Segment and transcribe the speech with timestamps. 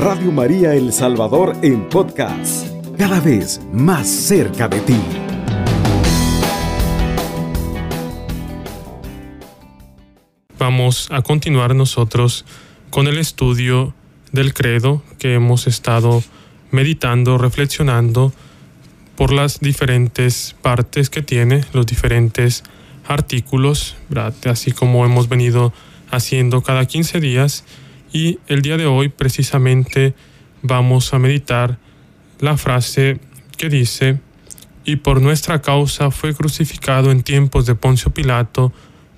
[0.00, 4.96] Radio María El Salvador en podcast, cada vez más cerca de ti.
[10.58, 12.46] Vamos a continuar nosotros
[12.88, 13.92] con el estudio
[14.32, 16.22] del credo que hemos estado
[16.70, 18.32] meditando, reflexionando
[19.16, 22.64] por las diferentes partes que tiene, los diferentes
[23.06, 23.96] artículos,
[24.46, 25.74] así como hemos venido
[26.10, 27.64] haciendo cada 15 días.
[28.12, 30.14] Y el día de hoy precisamente
[30.62, 31.78] vamos a meditar
[32.40, 33.20] la frase
[33.56, 34.18] que dice,
[34.84, 38.72] y por nuestra causa fue crucificado en tiempos de Poncio Pilato,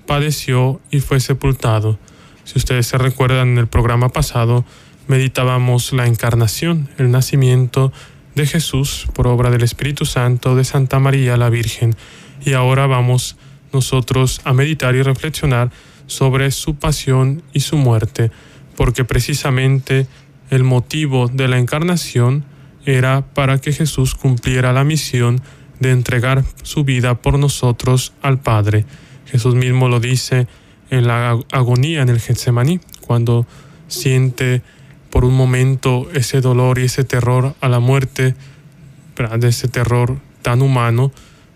[0.05, 1.97] padeció y fue sepultado.
[2.43, 4.65] Si ustedes se recuerdan en el programa pasado,
[5.07, 7.91] meditábamos la encarnación, el nacimiento
[8.35, 11.95] de Jesús por obra del Espíritu Santo de Santa María la Virgen.
[12.45, 13.37] Y ahora vamos
[13.71, 15.71] nosotros a meditar y reflexionar
[16.07, 18.31] sobre su pasión y su muerte,
[18.75, 20.07] porque precisamente
[20.49, 22.45] el motivo de la encarnación
[22.85, 25.41] era para que Jesús cumpliera la misión
[25.79, 28.85] de entregar su vida por nosotros al Padre.
[29.25, 30.47] Jesús mismo lo dice
[30.89, 33.47] en la agonía en el Getsemaní, cuando
[33.87, 34.61] siente
[35.09, 38.35] por un momento ese dolor y ese terror a la muerte,
[39.37, 41.11] de ese terror tan humano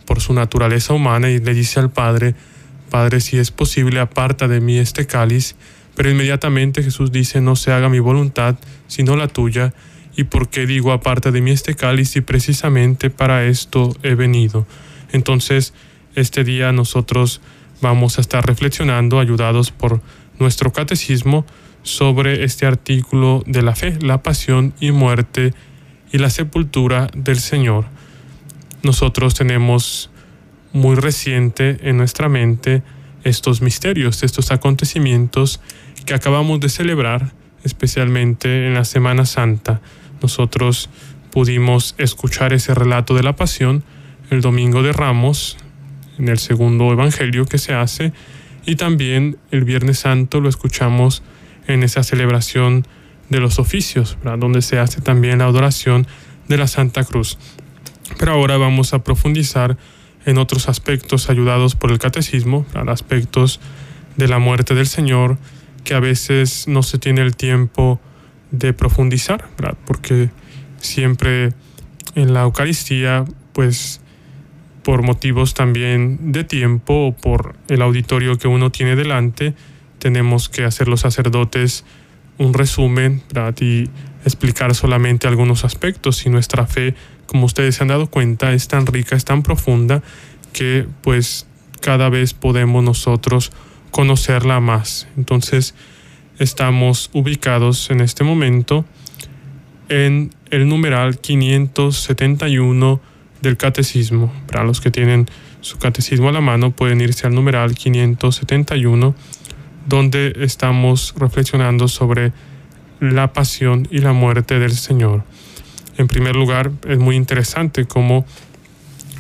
[0.06, 2.36] por su naturaleza humana y le dice al Padre,
[2.90, 5.56] Padre, si es posible, aparta de mí este cáliz,
[5.98, 9.74] pero inmediatamente Jesús dice, no se haga mi voluntad, sino la tuya,
[10.16, 14.68] y por qué digo, aparta de mí este cáliz, y precisamente para esto he venido.
[15.12, 15.74] Entonces,
[16.14, 17.42] este día nosotros
[17.82, 20.00] vamos a estar reflexionando, ayudados por
[20.38, 21.48] nuestro catecismo,
[21.82, 25.56] sobre este artículo de la fe, la pasión y muerte
[26.12, 27.86] y la sepultura del Señor.
[28.84, 30.12] Nosotros tenemos
[30.74, 32.84] muy reciente en nuestra mente
[33.24, 35.60] estos misterios, estos acontecimientos
[36.06, 39.82] que acabamos de celebrar, especialmente en la Semana Santa.
[40.22, 40.90] Nosotros
[41.32, 43.84] pudimos escuchar ese relato de la pasión
[44.30, 45.58] el domingo de Ramos,
[46.18, 48.12] en el segundo evangelio que se hace,
[48.66, 51.24] y también el Viernes Santo lo escuchamos
[51.68, 52.86] en esa celebración
[53.30, 56.08] de los oficios, donde se hace también la adoración
[56.48, 57.38] de la Santa Cruz.
[58.18, 59.78] Pero ahora vamos a profundizar
[60.26, 63.60] en otros aspectos ayudados por el catecismo, aspectos
[64.18, 65.38] de la muerte del Señor,
[65.88, 68.02] que a veces no se tiene el tiempo
[68.52, 69.48] de profundizar,
[69.86, 70.30] porque
[70.82, 71.54] siempre
[72.14, 74.02] en la Eucaristía, pues
[74.84, 79.54] por motivos también de tiempo o por el auditorio que uno tiene delante,
[79.98, 81.86] tenemos que hacer los sacerdotes
[82.38, 83.24] un resumen
[83.62, 83.86] y
[84.26, 86.26] explicar solamente algunos aspectos.
[86.26, 86.96] Y nuestra fe,
[87.28, 90.04] como ustedes se han dado cuenta, es tan rica, es tan profunda
[90.52, 91.48] que pues
[91.80, 93.54] cada vez podemos nosotros
[93.92, 95.08] conocerla más.
[95.18, 95.76] Entonces
[96.40, 98.86] estamos ubicados en este momento
[99.90, 103.00] en el numeral 571
[103.42, 104.32] del catecismo.
[104.48, 105.28] Para los que tienen
[105.62, 109.16] su catecismo a la mano pueden irse al numeral 571
[109.88, 112.34] donde estamos reflexionando sobre
[113.00, 115.24] la pasión y la muerte del Señor.
[115.98, 118.26] En primer lugar, es muy interesante cómo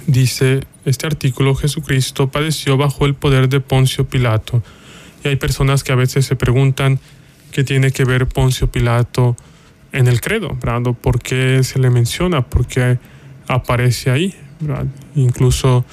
[0.08, 4.64] dice este artículo, Jesucristo padeció bajo el poder de Poncio Pilato.
[5.24, 7.00] Y hay personas que a veces se preguntan
[7.52, 9.36] qué tiene que ver Poncio Pilato
[9.92, 10.94] en el credo, ¿verdad?
[10.94, 12.48] ¿Por qué se le menciona?
[12.48, 13.00] ¿Por qué
[13.48, 14.34] aparece ahí?
[15.16, 15.86] Incluso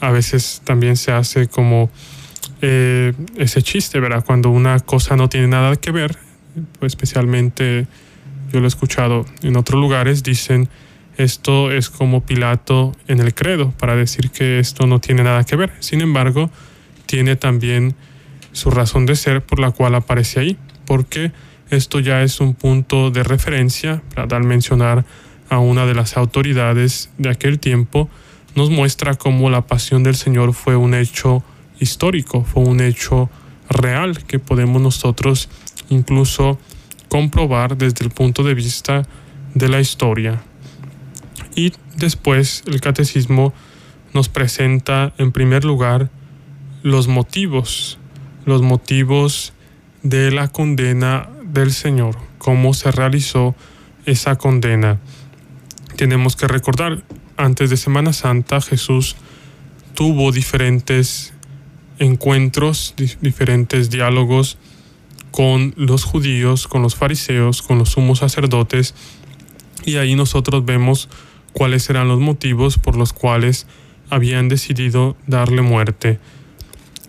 [0.00, 1.90] a veces también se hace como
[2.62, 4.24] eh, ese chiste, ¿verdad?
[4.24, 6.16] Cuando una cosa no tiene nada que ver,
[6.78, 7.86] pues especialmente
[8.50, 10.70] yo lo he escuchado en otros lugares, dicen
[11.18, 15.56] esto es como Pilato en el credo, para decir que esto no tiene nada que
[15.56, 15.72] ver.
[15.80, 16.48] Sin embargo,
[17.06, 17.96] tiene también
[18.52, 20.56] su razón de ser por la cual aparece ahí,
[20.86, 21.32] porque
[21.70, 25.04] esto ya es un punto de referencia, al mencionar
[25.50, 28.08] a una de las autoridades de aquel tiempo,
[28.54, 31.42] nos muestra cómo la pasión del Señor fue un hecho
[31.80, 33.28] histórico, fue un hecho
[33.68, 35.48] real que podemos nosotros
[35.88, 36.58] incluso
[37.08, 39.02] comprobar desde el punto de vista
[39.54, 40.42] de la historia.
[41.58, 43.52] Y después el catecismo
[44.14, 46.08] nos presenta en primer lugar
[46.84, 47.98] los motivos,
[48.44, 49.52] los motivos
[50.04, 53.56] de la condena del Señor, cómo se realizó
[54.06, 55.00] esa condena.
[55.96, 57.02] Tenemos que recordar,
[57.36, 59.16] antes de Semana Santa Jesús
[59.94, 61.34] tuvo diferentes
[61.98, 64.58] encuentros, diferentes diálogos
[65.32, 68.94] con los judíos, con los fariseos, con los sumos sacerdotes,
[69.84, 71.08] y ahí nosotros vemos
[71.58, 73.66] cuáles eran los motivos por los cuales
[74.10, 76.20] habían decidido darle muerte.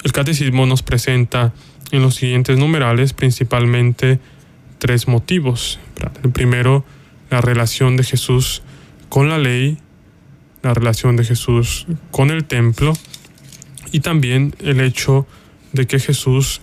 [0.03, 1.53] El catecismo nos presenta
[1.91, 4.19] en los siguientes numerales principalmente
[4.79, 5.79] tres motivos.
[6.23, 6.83] El primero,
[7.29, 8.63] la relación de Jesús
[9.07, 9.77] con la ley,
[10.63, 12.93] la relación de Jesús con el templo
[13.91, 15.27] y también el hecho
[15.73, 16.61] de que Jesús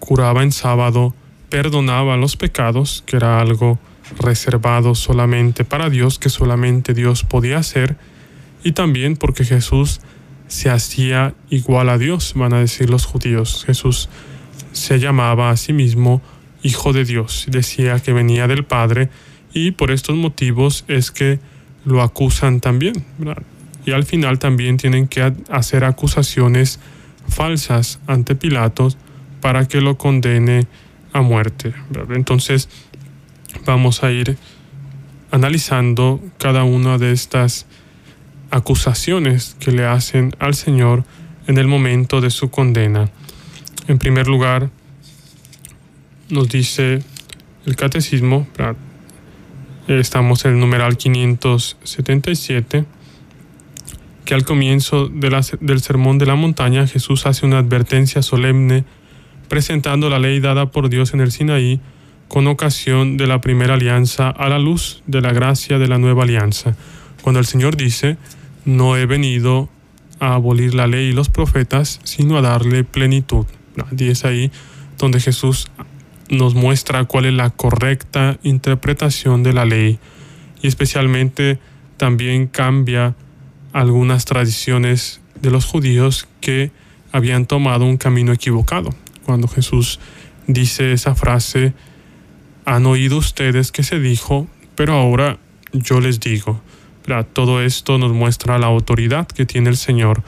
[0.00, 1.14] curaba en sábado,
[1.48, 3.78] perdonaba los pecados, que era algo
[4.18, 7.96] reservado solamente para Dios, que solamente Dios podía hacer,
[8.64, 10.00] y también porque Jesús
[10.48, 13.64] se hacía igual a Dios, van a decir los judíos.
[13.66, 14.08] Jesús
[14.72, 16.22] se llamaba a sí mismo
[16.62, 19.08] Hijo de Dios, decía que venía del Padre,
[19.52, 21.38] y por estos motivos es que
[21.84, 23.04] lo acusan también.
[23.84, 26.80] Y al final también tienen que hacer acusaciones
[27.28, 28.98] falsas ante Pilatos
[29.40, 30.66] para que lo condene
[31.12, 31.72] a muerte.
[32.10, 32.68] Entonces
[33.66, 34.38] vamos a ir
[35.30, 37.66] analizando cada una de estas
[38.50, 41.04] acusaciones que le hacen al Señor
[41.46, 43.10] en el momento de su condena.
[43.88, 44.70] En primer lugar,
[46.30, 47.02] nos dice
[47.66, 48.46] el catecismo,
[49.88, 52.84] estamos en el numeral 577,
[54.24, 58.84] que al comienzo del sermón de la montaña Jesús hace una advertencia solemne
[59.48, 61.80] presentando la ley dada por Dios en el Sinaí
[62.28, 66.24] con ocasión de la primera alianza a la luz de la gracia de la nueva
[66.24, 66.76] alianza.
[67.22, 68.16] Cuando el Señor dice,
[68.64, 69.68] no he venido
[70.20, 73.46] a abolir la ley y los profetas, sino a darle plenitud.
[73.96, 74.50] Y es ahí
[74.98, 75.68] donde Jesús
[76.30, 79.98] nos muestra cuál es la correcta interpretación de la ley
[80.62, 81.58] y especialmente
[81.96, 83.14] también cambia
[83.72, 86.70] algunas tradiciones de los judíos que
[87.12, 88.90] habían tomado un camino equivocado.
[89.24, 90.00] Cuando Jesús
[90.46, 91.74] dice esa frase,
[92.66, 95.38] han oído ustedes que se dijo, pero ahora
[95.72, 96.60] yo les digo.
[97.32, 100.24] Todo esto nos muestra la autoridad que tiene el Señor,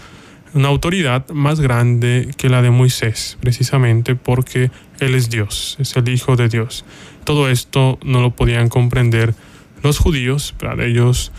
[0.55, 4.71] una autoridad más grande que la de Moisés, precisamente porque
[5.01, 6.85] Él es Dios, es el Hijo de Dios.
[7.25, 9.35] Todo esto no lo podían comprender
[9.83, 11.33] los judíos, para ellos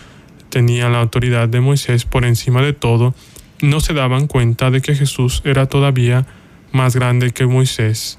[0.49, 3.15] tenían la autoridad de Moisés por encima de todo,
[3.61, 6.25] no se daban cuenta de que Jesús era todavía
[6.73, 8.17] más grande que Moisés.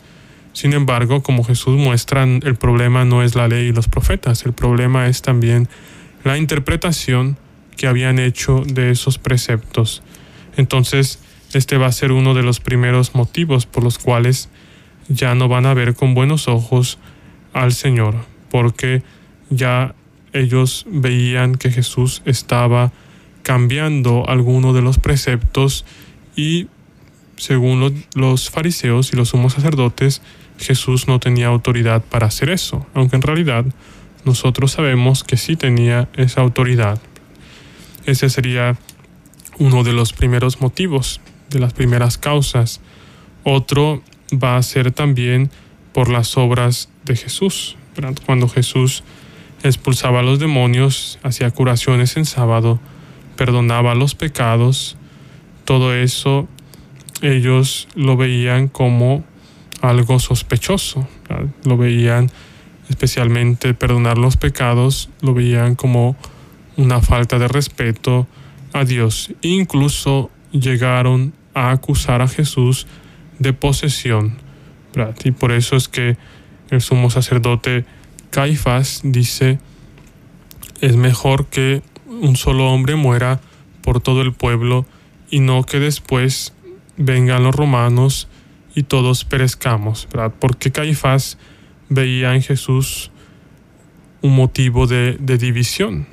[0.52, 4.52] Sin embargo, como Jesús muestra, el problema no es la ley y los profetas, el
[4.52, 5.68] problema es también
[6.24, 7.38] la interpretación
[7.76, 10.02] que habían hecho de esos preceptos.
[10.56, 11.20] Entonces,
[11.54, 14.48] este va a ser uno de los primeros motivos por los cuales
[15.08, 16.98] ya no van a ver con buenos ojos
[17.52, 18.16] al Señor,
[18.50, 19.02] porque
[19.48, 19.94] ya
[20.32, 22.92] ellos veían que Jesús estaba
[23.42, 25.84] cambiando alguno de los preceptos
[26.36, 26.68] y
[27.36, 30.20] según los fariseos y los sumos sacerdotes,
[30.60, 33.64] Jesús no tenía autoridad para hacer eso, aunque en realidad
[34.24, 37.00] nosotros sabemos que sí tenía esa autoridad.
[38.04, 38.76] Ese sería
[39.58, 42.80] uno de los primeros motivos, de las primeras causas.
[43.42, 44.02] Otro
[44.32, 45.50] va a ser también
[45.92, 47.76] por las obras de Jesús.
[48.26, 49.02] Cuando Jesús
[49.62, 52.78] expulsaba a los demonios, hacía curaciones en sábado,
[53.36, 54.96] perdonaba los pecados,
[55.64, 56.48] todo eso
[57.22, 59.24] ellos lo veían como
[59.80, 61.06] algo sospechoso,
[61.64, 62.30] lo veían
[62.88, 66.16] especialmente perdonar los pecados, lo veían como
[66.76, 68.26] una falta de respeto
[68.72, 69.32] a Dios.
[69.42, 72.86] Incluso llegaron a acusar a Jesús
[73.38, 74.36] de posesión.
[75.24, 76.16] Y por eso es que
[76.70, 77.84] el sumo sacerdote
[78.30, 79.58] Caifás dice,
[80.80, 83.40] es mejor que un solo hombre muera
[83.82, 84.86] por todo el pueblo
[85.30, 86.52] y no que después
[86.96, 88.28] vengan los romanos
[88.74, 90.32] y todos perezcamos, ¿verdad?
[90.38, 91.38] Porque Caifás
[91.88, 93.10] veía en Jesús
[94.22, 96.06] un motivo de, división,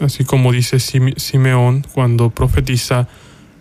[0.00, 3.08] así como dice Simeón cuando profetiza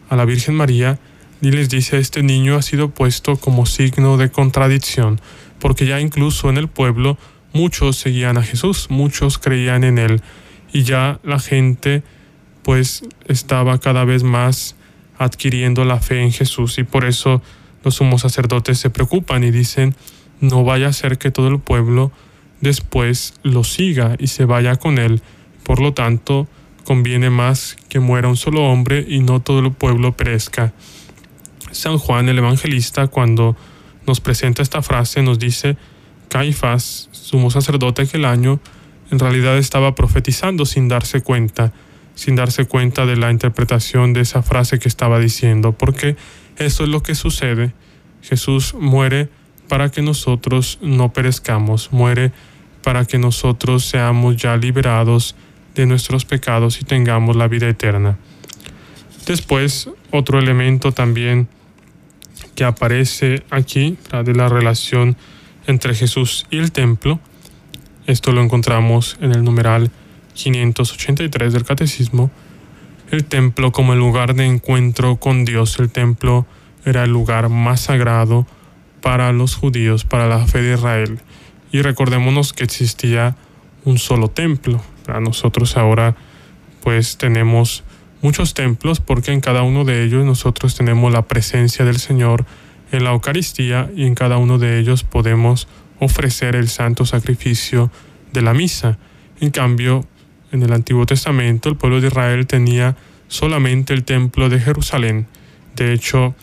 [0.10, 1.00] a la Virgen María
[1.42, 5.20] y les dice, este niño ha sido puesto como signo de contradicción,
[5.60, 7.18] porque ya incluso en el pueblo
[7.52, 10.22] muchos seguían a Jesús, muchos creían en él,
[10.72, 12.02] y ya la gente
[12.64, 14.78] pues estaba cada vez más
[15.18, 17.42] adquiriendo la fe en Jesús, y por eso
[17.84, 19.96] los sumos sacerdotes se preocupan y dicen,
[20.40, 22.12] no vaya a ser que todo el pueblo
[22.62, 25.22] después lo siga y se vaya con él.
[25.64, 26.48] Por lo tanto,
[26.84, 30.74] conviene más que muera un solo hombre y no todo el pueblo perezca.
[31.72, 33.56] San Juan el Evangelista, cuando
[34.06, 35.78] nos presenta esta frase, nos dice,
[36.30, 38.60] Caifás, sumo sacerdote aquel año,
[39.12, 41.74] en realidad estaba profetizando sin darse cuenta,
[42.16, 46.16] sin darse cuenta de la interpretación de esa frase que estaba diciendo, porque
[46.58, 47.74] eso es lo que sucede.
[48.22, 49.30] Jesús muere
[49.68, 52.32] para que nosotros no perezcamos, muere
[52.84, 55.36] para que nosotros seamos ya liberados
[55.76, 58.18] de nuestros pecados y tengamos la vida eterna.
[59.26, 61.48] Después, otro elemento también
[62.56, 65.16] que aparece aquí de la relación
[65.66, 67.20] entre Jesús y el templo.
[68.06, 69.92] Esto lo encontramos en el numeral
[70.34, 72.32] 583 del Catecismo.
[73.12, 75.78] El templo como el lugar de encuentro con Dios.
[75.80, 76.46] El templo
[76.86, 78.48] era el lugar más sagrado
[79.02, 81.20] para los judíos, para la fe de Israel.
[81.72, 83.36] Y recordémonos que existía
[83.86, 84.82] un solo templo.
[85.06, 86.16] Para nosotros ahora
[86.82, 87.84] pues tenemos
[88.22, 92.46] muchos templos porque en cada uno de ellos nosotros tenemos la presencia del Señor
[92.92, 95.68] en la Eucaristía y en cada uno de ellos podemos
[96.00, 97.92] ofrecer el santo sacrificio
[98.34, 98.98] de la misa.
[99.40, 100.06] En cambio,
[100.54, 102.96] en el Antiguo Testamento el pueblo de Israel tenía
[103.28, 105.28] solamente el templo de Jerusalén.
[105.76, 106.36] De hecho,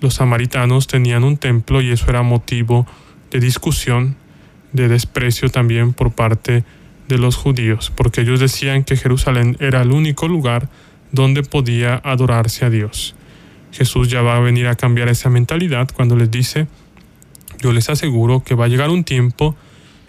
[0.00, 2.86] los samaritanos tenían un templo y eso era motivo
[3.30, 4.16] de discusión,
[4.72, 6.64] de desprecio también por parte
[7.08, 10.68] de los judíos, porque ellos decían que Jerusalén era el único lugar
[11.10, 13.14] donde podía adorarse a Dios.
[13.72, 16.68] Jesús ya va a venir a cambiar esa mentalidad cuando les dice,
[17.60, 19.56] yo les aseguro que va a llegar un tiempo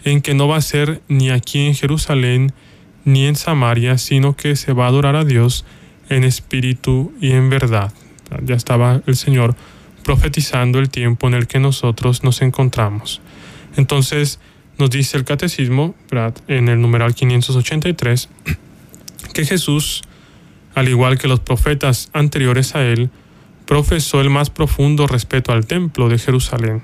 [0.04, 2.52] en que no va a ser ni aquí en Jerusalén
[3.06, 5.64] ni en Samaria, sino que se va a adorar a Dios
[6.10, 7.92] en espíritu y en verdad.
[8.42, 9.54] Ya estaba el Señor
[10.02, 13.22] profetizando el tiempo en el que nosotros nos encontramos.
[13.76, 14.40] Entonces
[14.76, 15.94] nos dice el catecismo,
[16.48, 18.28] en el numeral 583,
[19.32, 20.02] que Jesús,
[20.74, 23.10] al igual que los profetas anteriores a él,
[23.66, 26.82] profesó el más profundo respeto al templo de Jerusalén.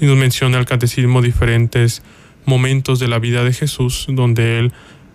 [0.00, 2.02] Y nos menciona el catecismo diferentes
[2.44, 4.72] momentos de la vida de Jesús donde él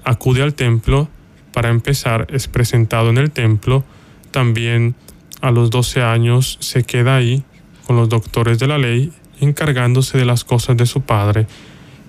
[0.10, 1.08] acude al templo.
[1.54, 3.84] Para empezar, es presentado en el templo.
[4.32, 4.96] También
[5.42, 7.44] a los 12 años se queda ahí
[7.86, 11.48] con los doctores de la ley, encargándose de las cosas de su padre.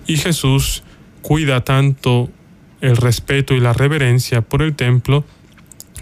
[0.07, 0.83] Y Jesús
[1.21, 2.29] cuida tanto
[2.81, 5.23] el respeto y la reverencia por el templo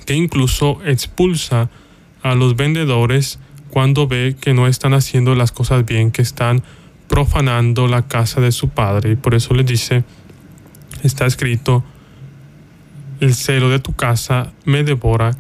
[0.06, 1.70] que incluso expulsa
[2.24, 3.40] a los vendedores
[3.70, 6.64] cuando ve que no están haciendo las cosas bien, que están
[7.08, 9.12] profanando la casa de su padre.
[9.12, 10.04] Y por eso le dice,
[11.04, 11.84] está escrito,
[13.20, 15.32] el celo de tu casa me devora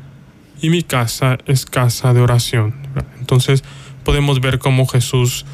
[0.62, 2.76] y mi casa es casa de oración.
[3.20, 3.64] Entonces
[4.04, 5.46] podemos ver cómo Jesús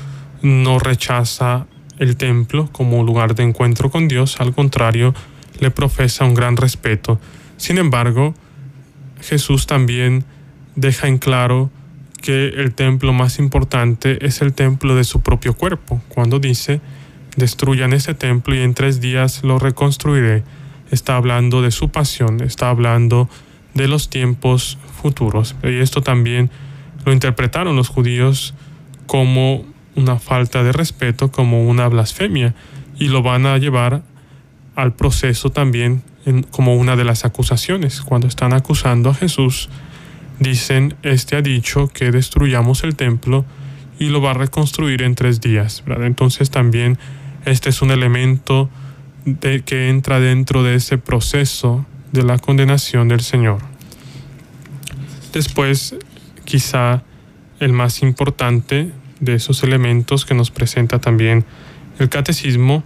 [0.41, 1.67] no rechaza
[1.99, 5.13] el templo como lugar de encuentro con Dios, al contrario,
[5.59, 7.19] le profesa un gran respeto.
[7.57, 8.33] Sin embargo,
[9.21, 10.25] Jesús también
[10.75, 11.71] deja en claro
[12.21, 16.81] que el templo más importante es el templo de su propio cuerpo, cuando dice,
[17.35, 20.43] destruyan ese templo y en tres días lo reconstruiré.
[20.91, 23.29] Está hablando de su pasión, está hablando
[23.73, 25.55] de los tiempos futuros.
[25.63, 26.49] Y esto también
[27.05, 28.53] lo interpretaron los judíos
[29.07, 29.65] como
[29.95, 32.53] una falta de respeto, como una blasfemia,
[32.97, 34.03] y lo van a llevar
[34.75, 36.03] al proceso también
[36.51, 39.69] como una de las acusaciones, cuando están acusando a Jesús
[40.39, 43.45] dicen, este ha dicho que destruyamos el templo
[43.99, 45.83] y lo va a reconstruir en tres días.
[45.87, 46.97] Entonces también
[47.45, 48.69] este es un elemento
[49.41, 53.59] que entra dentro de ese proceso de la condenación del Señor.
[55.33, 55.95] Después,
[56.45, 57.03] quizá
[57.59, 61.45] el más importante de esos elementos que nos presenta también
[61.99, 62.83] el catecismo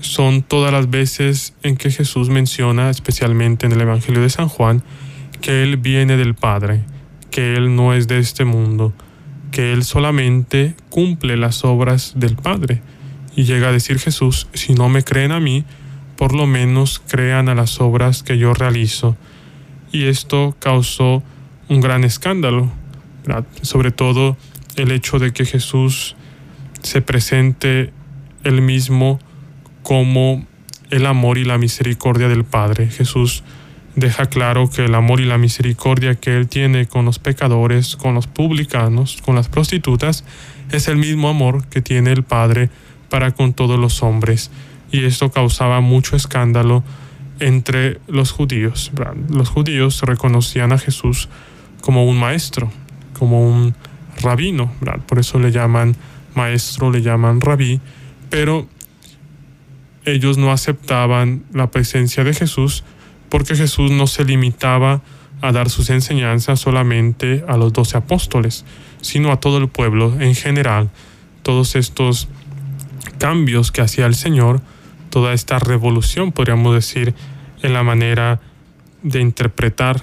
[0.00, 4.82] son todas las veces en que Jesús menciona, especialmente en el Evangelio de San Juan,
[5.40, 6.82] que Él viene del Padre,
[7.30, 8.92] que Él no es de este mundo,
[9.50, 12.82] que Él solamente cumple las obras del Padre.
[13.40, 15.64] Y llega a decir Jesús, si no me creen a mí,
[16.18, 19.16] por lo menos crean a las obras que yo realizo.
[19.92, 21.22] Y esto causó
[21.70, 22.70] un gran escándalo,
[23.62, 24.36] sobre todo
[24.76, 26.16] el hecho de que Jesús
[26.82, 27.94] se presente
[28.44, 29.18] él mismo
[29.82, 30.44] como
[30.90, 32.88] el amor y la misericordia del Padre.
[32.88, 33.42] Jesús
[33.96, 38.14] deja claro que el amor y la misericordia que Él tiene con los pecadores, con
[38.14, 40.26] los publicanos, con las prostitutas,
[40.72, 42.68] es el mismo amor que tiene el Padre
[43.10, 44.50] para con todos los hombres.
[44.90, 46.82] Y esto causaba mucho escándalo
[47.40, 48.90] entre los judíos.
[49.28, 51.28] Los judíos reconocían a Jesús
[51.82, 52.70] como un maestro,
[53.18, 53.74] como un
[54.22, 54.72] rabino,
[55.06, 55.96] por eso le llaman
[56.34, 57.80] maestro, le llaman rabí,
[58.28, 58.66] pero
[60.04, 62.84] ellos no aceptaban la presencia de Jesús
[63.28, 65.02] porque Jesús no se limitaba
[65.40, 68.64] a dar sus enseñanzas solamente a los doce apóstoles,
[69.00, 70.90] sino a todo el pueblo en general.
[71.42, 72.28] Todos estos
[73.20, 74.62] cambios que hacía el Señor,
[75.10, 77.14] toda esta revolución, podríamos decir,
[77.62, 78.40] en la manera
[79.02, 80.00] de interpretar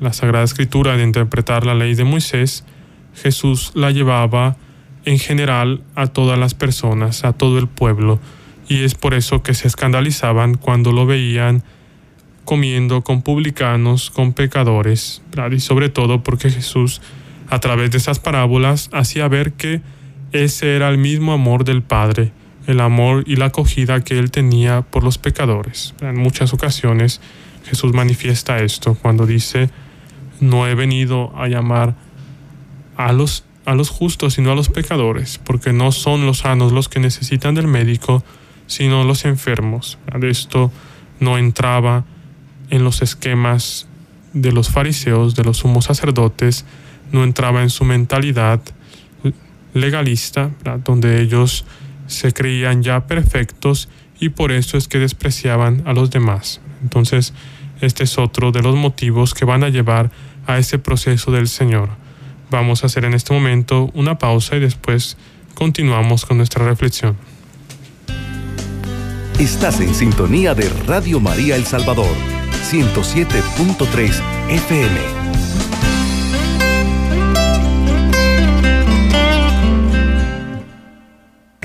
[0.00, 2.64] la Sagrada Escritura, de interpretar la ley de Moisés,
[3.14, 4.56] Jesús la llevaba
[5.06, 8.20] en general a todas las personas, a todo el pueblo,
[8.68, 11.64] y es por eso que se escandalizaban cuando lo veían
[12.44, 17.00] comiendo con publicanos, con pecadores, y sobre todo porque Jesús
[17.48, 19.80] a través de esas parábolas hacía ver que
[20.32, 22.32] ese era el mismo amor del Padre,
[22.68, 25.94] el amor y la acogida que él tenía por los pecadores.
[26.02, 27.20] En muchas ocasiones
[27.64, 29.70] Jesús manifiesta esto cuando dice,
[30.40, 31.96] no he venido a llamar
[32.96, 36.90] a los, a los justos, sino a los pecadores, porque no son los sanos los
[36.90, 38.22] que necesitan del médico,
[38.66, 39.98] sino los enfermos.
[40.22, 40.70] Esto
[41.20, 42.04] no entraba
[42.68, 43.88] en los esquemas
[44.34, 46.66] de los fariseos, de los sumos sacerdotes,
[47.12, 48.60] no entraba en su mentalidad
[49.72, 50.50] legalista,
[50.84, 51.64] donde ellos
[52.08, 53.88] se creían ya perfectos
[54.18, 56.60] y por eso es que despreciaban a los demás.
[56.82, 57.32] Entonces,
[57.80, 60.10] este es otro de los motivos que van a llevar
[60.46, 61.90] a ese proceso del Señor.
[62.50, 65.16] Vamos a hacer en este momento una pausa y después
[65.54, 67.16] continuamos con nuestra reflexión.
[69.38, 72.12] Estás en sintonía de Radio María El Salvador,
[72.70, 75.37] 107.3 FM.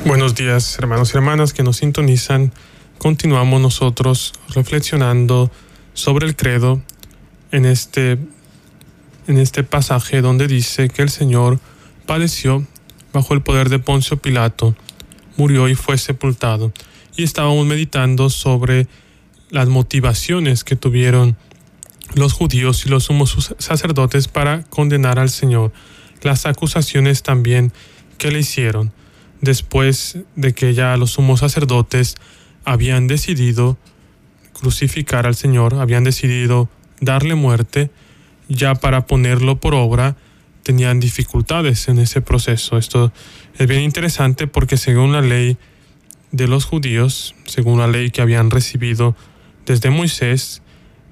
[0.06, 2.52] Buenos días, hermanos y hermanas que nos sintonizan.
[2.98, 5.50] Continuamos nosotros reflexionando
[5.94, 6.82] sobre el credo
[7.54, 8.20] en este,
[9.28, 11.58] en este pasaje donde dice que el Señor
[12.06, 12.68] padeció
[13.14, 14.76] bajo el poder de Poncio Pilato,
[15.38, 16.74] murió y fue sepultado.
[17.16, 18.88] Y estábamos meditando sobre
[19.52, 21.38] las motivaciones que tuvieron
[22.14, 25.72] los judíos y los sumos sacerdotes para condenar al Señor,
[26.24, 27.72] las acusaciones también
[28.18, 28.92] que le hicieron
[29.44, 32.16] después de que ya los sumos sacerdotes
[32.64, 33.78] habían decidido
[34.54, 36.70] crucificar al Señor, habían decidido
[37.02, 37.92] darle muerte,
[38.48, 40.16] ya para ponerlo por obra
[40.64, 42.78] tenían dificultades en ese proceso.
[42.78, 43.12] Esto
[43.58, 45.58] es bien interesante porque según la ley
[46.32, 49.14] de los judíos, según la ley que habían recibido
[49.66, 50.62] desde Moisés,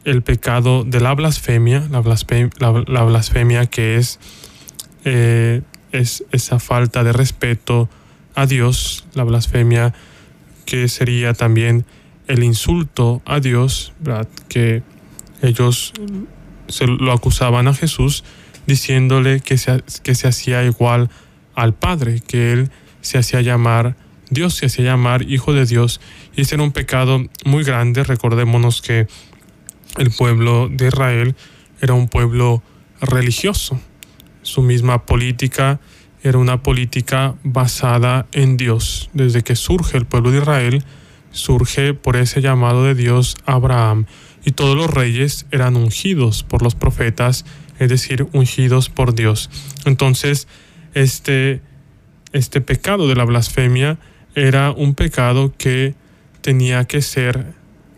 [0.06, 4.20] el pecado de la blasfemia, la blasfemia, que es,
[5.04, 5.62] eh,
[5.92, 7.90] es esa falta de respeto
[8.36, 9.94] a Dios, la blasfemia
[10.66, 11.86] que sería también
[12.28, 13.94] el insulto a Dios,
[14.48, 14.84] que
[15.42, 15.94] ellos
[16.68, 18.24] se lo acusaban a Jesús
[18.68, 21.10] diciéndole que se, que se hacía igual
[21.56, 23.98] al Padre, que él se hacía llamar
[24.30, 26.00] Dios, se hacía llamar Hijo de Dios.
[26.36, 28.04] Y ese era un pecado muy grande.
[28.04, 29.08] Recordémonos que
[29.98, 31.36] el pueblo de Israel
[31.82, 32.64] era un pueblo
[33.02, 33.80] religioso.
[34.42, 35.82] Su misma política
[36.24, 39.10] era una política basada en Dios.
[39.14, 40.84] Desde que surge el pueblo de Israel,
[41.32, 44.06] surge por ese llamado de Dios Abraham.
[44.46, 47.46] Y todos los reyes eran ungidos por los profetas,
[47.80, 49.50] es decir, ungidos por Dios.
[49.86, 50.48] Entonces,
[50.94, 51.62] este,
[52.34, 53.98] este pecado de la blasfemia
[54.36, 55.96] era un pecado que
[56.42, 57.54] tenía que ser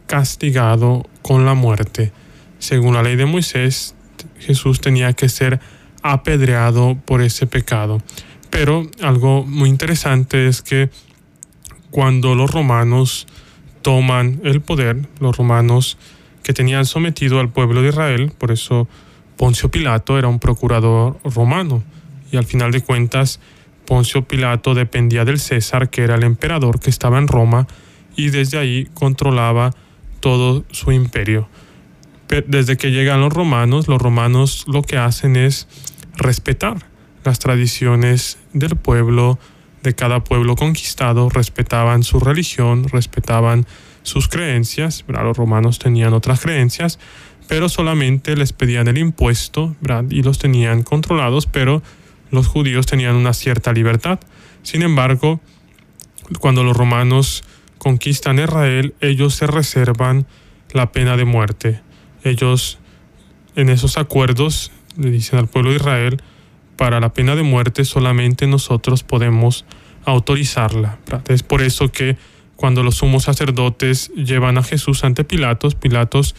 [0.07, 2.11] castigado con la muerte.
[2.59, 3.95] Según la ley de Moisés,
[4.39, 5.59] Jesús tenía que ser
[6.03, 8.01] apedreado por ese pecado.
[8.49, 10.89] Pero algo muy interesante es que
[11.89, 13.25] cuando los romanos
[13.81, 15.97] toman el poder, los romanos
[16.43, 18.87] que tenían sometido al pueblo de Israel, por eso
[19.37, 21.83] Poncio Pilato era un procurador romano
[22.31, 23.39] y al final de cuentas
[23.85, 27.67] Poncio Pilato dependía del César, que era el emperador que estaba en Roma
[28.15, 29.73] y desde ahí controlaba
[30.19, 31.49] todo su imperio.
[32.47, 35.67] Desde que llegan los romanos, los romanos lo que hacen es
[36.15, 36.85] respetar
[37.23, 39.39] las tradiciones del pueblo,
[39.81, 43.65] de cada pueblo conquistado, respetaban su religión, respetaban
[44.03, 46.99] sus creencias, los romanos tenían otras creencias,
[47.47, 49.75] pero solamente les pedían el impuesto
[50.09, 51.81] y los tenían controlados, pero
[52.31, 54.19] los judíos tenían una cierta libertad.
[54.61, 55.39] Sin embargo,
[56.39, 57.43] cuando los romanos
[57.77, 60.25] conquistan Israel, ellos se reservan
[60.71, 61.81] la pena de muerte.
[62.23, 62.79] Ellos
[63.55, 66.21] en esos acuerdos le dicen al pueblo de Israel,
[66.75, 69.65] para la pena de muerte solamente nosotros podemos
[70.05, 70.99] autorizarla.
[71.27, 72.17] Es por eso que
[72.55, 76.35] cuando los sumos sacerdotes llevan a Jesús ante Pilatos, Pilatos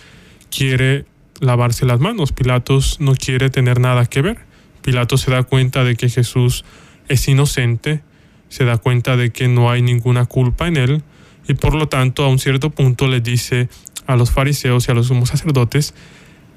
[0.51, 1.07] quiere
[1.41, 4.39] lavarse las manos, Pilatos no quiere tener nada que ver.
[4.83, 6.65] Pilatos se da cuenta de que Jesús
[7.09, 8.03] es inocente,
[8.49, 11.03] se da cuenta de que no hay ninguna culpa en él
[11.49, 13.69] y por lo tanto a un cierto punto le dice
[14.07, 15.95] a los fariseos y a los sumos sacerdotes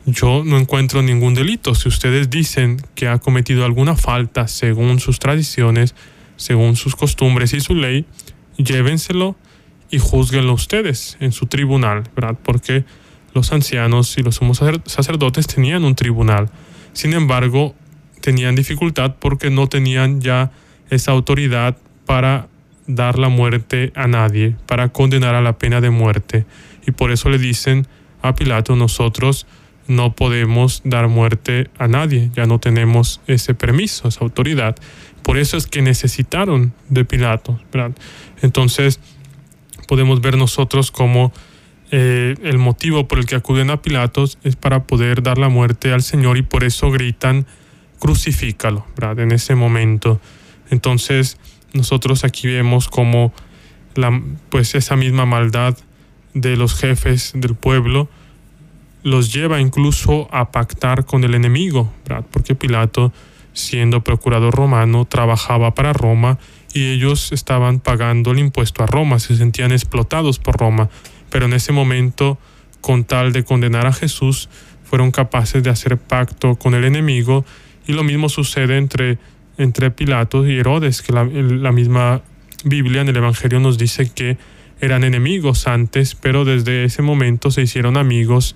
[0.07, 1.75] yo no encuentro ningún delito.
[1.75, 5.95] Si ustedes dicen que ha cometido alguna falta según sus tradiciones,
[6.37, 8.05] según sus costumbres y su ley,
[8.57, 9.35] llévenselo
[9.91, 12.37] y juzguenlo ustedes en su tribunal, ¿verdad?
[12.41, 12.85] Porque
[13.33, 16.49] los ancianos y los sumos sacerdotes tenían un tribunal.
[16.93, 17.75] Sin embargo,
[18.21, 20.51] tenían dificultad porque no tenían ya
[20.89, 22.47] esa autoridad para
[22.87, 26.45] dar la muerte a nadie, para condenar a la pena de muerte.
[26.85, 27.87] Y por eso le dicen
[28.21, 29.45] a Pilato, nosotros
[29.87, 34.75] no podemos dar muerte a nadie, ya no tenemos ese permiso, esa autoridad.
[35.23, 37.59] Por eso es que necesitaron de Pilato.
[38.41, 38.99] Entonces
[39.87, 41.31] podemos ver nosotros como
[41.91, 45.93] eh, el motivo por el que acuden a Pilatos es para poder dar la muerte
[45.93, 47.45] al Señor y por eso gritan
[47.99, 48.85] crucifícalo.
[49.17, 50.19] En ese momento.
[50.69, 51.37] Entonces
[51.73, 53.33] nosotros aquí vemos como
[54.49, 55.75] pues esa misma maldad
[56.33, 58.09] de los jefes del pueblo
[59.03, 61.91] los lleva incluso a pactar con el enemigo,
[62.31, 63.13] porque Pilato,
[63.53, 66.39] siendo procurador romano, trabajaba para Roma
[66.73, 70.89] y ellos estaban pagando el impuesto a Roma, se sentían explotados por Roma,
[71.29, 72.37] pero en ese momento,
[72.81, 74.49] con tal de condenar a Jesús,
[74.83, 77.45] fueron capaces de hacer pacto con el enemigo
[77.87, 79.17] y lo mismo sucede entre,
[79.57, 82.21] entre Pilato y Herodes, que la, la misma
[82.63, 84.37] Biblia en el Evangelio nos dice que
[84.79, 88.55] eran enemigos antes, pero desde ese momento se hicieron amigos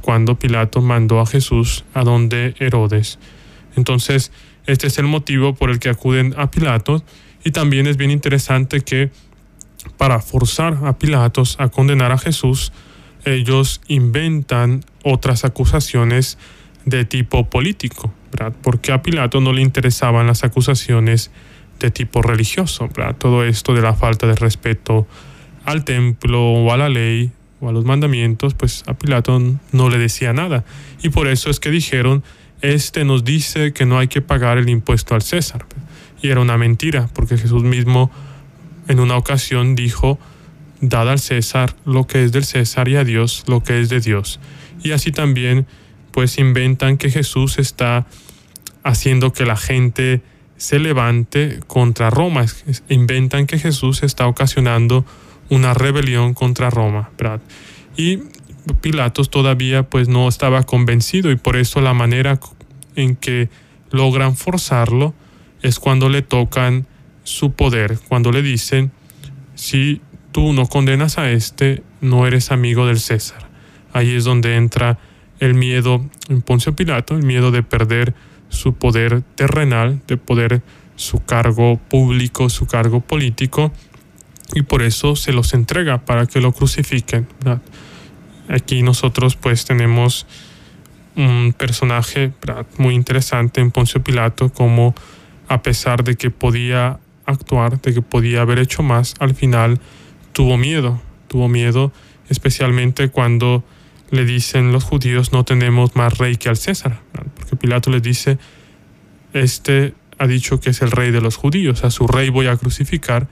[0.00, 3.18] cuando Pilato mandó a Jesús a donde Herodes.
[3.76, 4.32] Entonces,
[4.66, 7.02] este es el motivo por el que acuden a Pilato
[7.44, 9.10] y también es bien interesante que
[9.96, 12.72] para forzar a Pilatos a condenar a Jesús,
[13.24, 16.38] ellos inventan otras acusaciones
[16.84, 18.12] de tipo político,
[18.62, 21.30] porque a Pilato no le interesaban las acusaciones
[21.80, 25.06] de tipo religioso, todo esto de la falta de respeto
[25.64, 27.32] al templo o a la ley
[27.68, 29.40] a los mandamientos, pues a Pilato
[29.72, 30.64] no le decía nada.
[31.02, 32.22] Y por eso es que dijeron,
[32.60, 35.66] este nos dice que no hay que pagar el impuesto al César.
[36.20, 38.10] Y era una mentira, porque Jesús mismo
[38.88, 40.18] en una ocasión dijo,
[40.80, 44.00] dad al César lo que es del César y a Dios lo que es de
[44.00, 44.40] Dios.
[44.82, 45.66] Y así también
[46.10, 48.06] pues inventan que Jesús está
[48.82, 50.22] haciendo que la gente
[50.56, 52.46] se levante contra Roma.
[52.88, 55.04] Inventan que Jesús está ocasionando
[55.52, 57.10] una rebelión contra Roma.
[57.94, 58.20] Y
[58.80, 62.40] Pilatos todavía pues no estaba convencido y por eso la manera
[62.96, 63.50] en que
[63.90, 65.12] logran forzarlo
[65.60, 66.86] es cuando le tocan
[67.24, 68.92] su poder, cuando le dicen,
[69.54, 70.00] si
[70.32, 73.46] tú no condenas a este, no eres amigo del César.
[73.92, 74.98] Ahí es donde entra
[75.38, 78.14] el miedo en Poncio Pilato, el miedo de perder
[78.48, 80.62] su poder terrenal, de poder
[80.96, 83.70] su cargo público, su cargo político,
[84.54, 87.26] y por eso se los entrega para que lo crucifiquen.
[88.48, 90.26] Aquí nosotros pues tenemos
[91.16, 92.32] un personaje
[92.78, 94.94] muy interesante en Poncio Pilato como
[95.48, 99.80] a pesar de que podía actuar, de que podía haber hecho más, al final
[100.32, 101.92] tuvo miedo, tuvo miedo
[102.28, 103.62] especialmente cuando
[104.10, 107.00] le dicen los judíos no tenemos más rey que al César,
[107.34, 108.38] porque Pilato les dice,
[109.32, 112.56] este ha dicho que es el rey de los judíos, a su rey voy a
[112.56, 113.28] crucificar,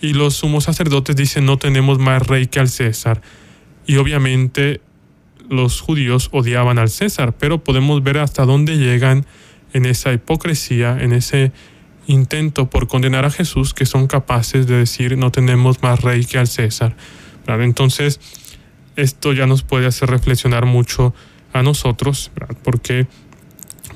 [0.00, 3.20] y los sumos sacerdotes dicen no tenemos más rey que al César.
[3.86, 4.80] Y obviamente
[5.48, 9.26] los judíos odiaban al César, pero podemos ver hasta dónde llegan
[9.72, 11.52] en esa hipocresía, en ese
[12.06, 16.38] intento por condenar a Jesús, que son capaces de decir no tenemos más rey que
[16.38, 16.96] al César.
[17.46, 18.20] Entonces,
[18.96, 21.14] esto ya nos puede hacer reflexionar mucho
[21.52, 22.30] a nosotros,
[22.62, 23.08] porque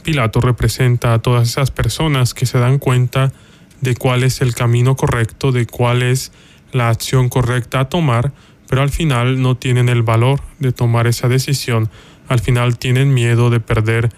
[0.02, 3.32] Pilato representa a todas esas personas que se dan cuenta
[3.80, 6.32] de cuál es el camino correcto, de cuál es
[6.72, 8.32] la acción correcta a tomar,
[8.68, 11.90] pero al final no tienen el valor de tomar esa decisión,
[12.28, 14.10] al final tienen miedo de perder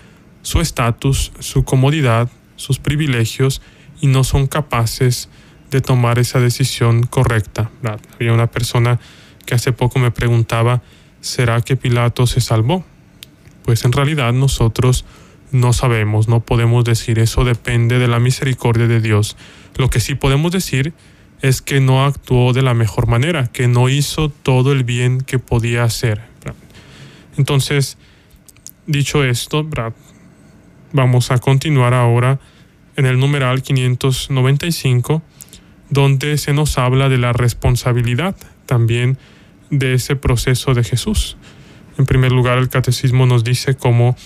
[0.43, 3.61] su estatus, su comodidad, sus privilegios
[4.01, 5.29] y no son capaces
[5.71, 7.71] de tomar esa decisión correcta.
[8.15, 9.01] Había una persona
[9.45, 10.83] que hace poco me preguntaba,
[11.21, 12.85] ¿será que Pilato se salvó?
[13.65, 15.05] Pues en realidad nosotros
[15.53, 19.37] no sabemos, no podemos decir, eso depende de la misericordia de Dios.
[19.77, 20.93] Lo que sí podemos decir
[21.43, 25.39] es que no actuó de la mejor manera, que no hizo todo el bien que
[25.39, 26.23] podía hacer.
[27.37, 27.99] Entonces,
[28.87, 29.69] dicho esto,
[30.93, 32.41] vamos a continuar ahora
[32.97, 35.23] en el numeral 595,
[35.91, 39.19] donde se nos habla de la responsabilidad también
[39.71, 41.37] de ese proceso de Jesús.
[41.99, 44.17] En primer lugar, el catecismo nos dice cómo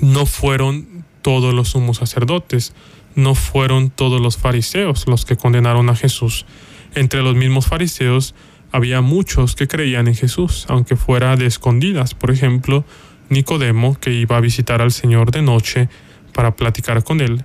[0.00, 2.74] no fueron todos los sumos sacerdotes,
[3.14, 6.46] no fueron todos los fariseos los que condenaron a Jesús.
[6.94, 8.34] Entre los mismos fariseos
[8.70, 12.14] había muchos que creían en Jesús, aunque fuera de escondidas.
[12.14, 12.84] Por ejemplo,
[13.28, 15.88] Nicodemo, que iba a visitar al Señor de noche
[16.32, 17.44] para platicar con él.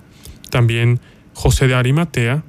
[0.50, 1.00] También
[1.34, 2.42] José de Arimatea,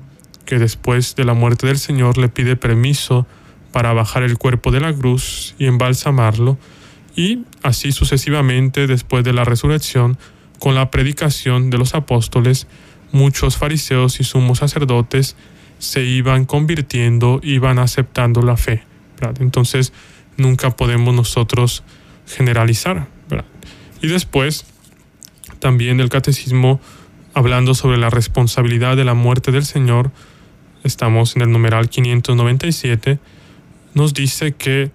[0.46, 3.28] que después de la muerte del Señor le pide permiso
[3.72, 6.58] para bajar el cuerpo de la cruz y embalsamarlo
[7.20, 10.18] y así sucesivamente después de la resurrección,
[10.58, 12.66] con la predicación de los apóstoles,
[13.12, 15.36] muchos fariseos y sumos sacerdotes
[15.80, 18.84] se iban convirtiendo, iban aceptando la fe.
[19.42, 19.92] Entonces,
[20.38, 21.84] nunca podemos nosotros
[22.26, 23.10] generalizar.
[24.02, 24.66] Y después,
[25.60, 26.80] también el catecismo,
[27.34, 30.12] hablando sobre la responsabilidad de la muerte del Señor,
[30.86, 33.20] estamos en el numeral 597,
[33.94, 34.92] nos dice que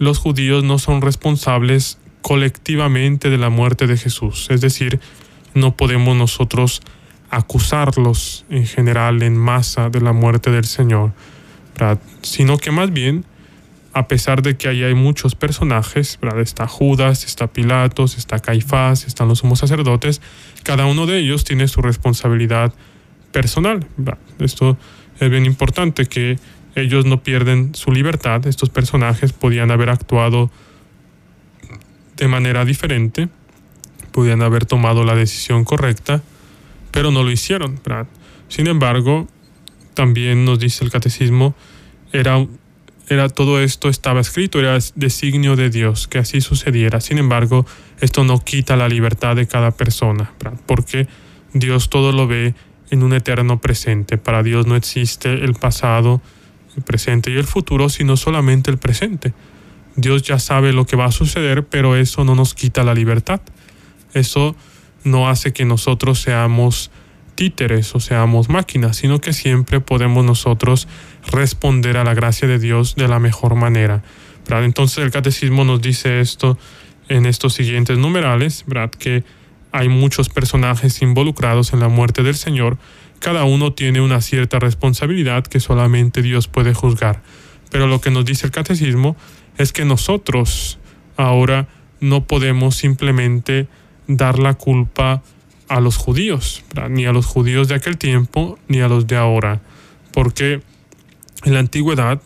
[0.00, 4.46] los judíos no son responsables colectivamente de la muerte de Jesús.
[4.48, 4.98] Es decir,
[5.52, 6.80] no podemos nosotros
[7.28, 11.12] acusarlos en general, en masa, de la muerte del Señor,
[12.22, 13.26] sino que más bien,
[13.92, 19.28] a pesar de que ahí hay muchos personajes, está Judas, está Pilatos, está Caifás, están
[19.28, 20.22] los sumos sacerdotes,
[20.62, 22.72] cada uno de ellos tiene su responsabilidad
[23.32, 23.86] personal.
[24.38, 24.78] Esto
[25.20, 26.38] es bien importante que
[26.80, 30.50] ellos no pierden su libertad, estos personajes podían haber actuado
[32.16, 33.28] de manera diferente,
[34.12, 36.22] podían haber tomado la decisión correcta,
[36.90, 37.80] pero no lo hicieron.
[38.48, 39.28] Sin embargo,
[39.94, 41.54] también nos dice el catecismo,
[42.12, 42.46] era,
[43.08, 47.00] era todo esto estaba escrito, era designio de Dios que así sucediera.
[47.00, 47.64] Sin embargo,
[48.00, 50.32] esto no quita la libertad de cada persona,
[50.66, 51.08] porque
[51.52, 52.54] Dios todo lo ve
[52.90, 54.18] en un eterno presente.
[54.18, 56.20] Para Dios no existe el pasado,
[56.76, 59.32] el presente y el futuro, sino solamente el presente.
[59.96, 63.40] Dios ya sabe lo que va a suceder, pero eso no nos quita la libertad.
[64.14, 64.56] Eso
[65.04, 66.90] no hace que nosotros seamos
[67.34, 70.88] títeres o seamos máquinas, sino que siempre podemos nosotros
[71.30, 74.02] responder a la gracia de Dios de la mejor manera.
[74.48, 76.58] Entonces el catecismo nos dice esto
[77.08, 78.90] en estos siguientes numerales, ¿verdad?
[78.90, 79.24] que
[79.72, 82.76] hay muchos personajes involucrados en la muerte del Señor,
[83.20, 87.22] cada uno tiene una cierta responsabilidad que solamente Dios puede juzgar.
[87.70, 89.16] Pero lo que nos dice el catecismo
[89.58, 90.78] es que nosotros
[91.16, 91.68] ahora
[92.00, 93.68] no podemos simplemente
[94.08, 95.22] dar la culpa
[95.68, 99.60] a los judíos, ni a los judíos de aquel tiempo, ni a los de ahora,
[100.12, 100.62] porque
[101.44, 102.20] en la antigüedad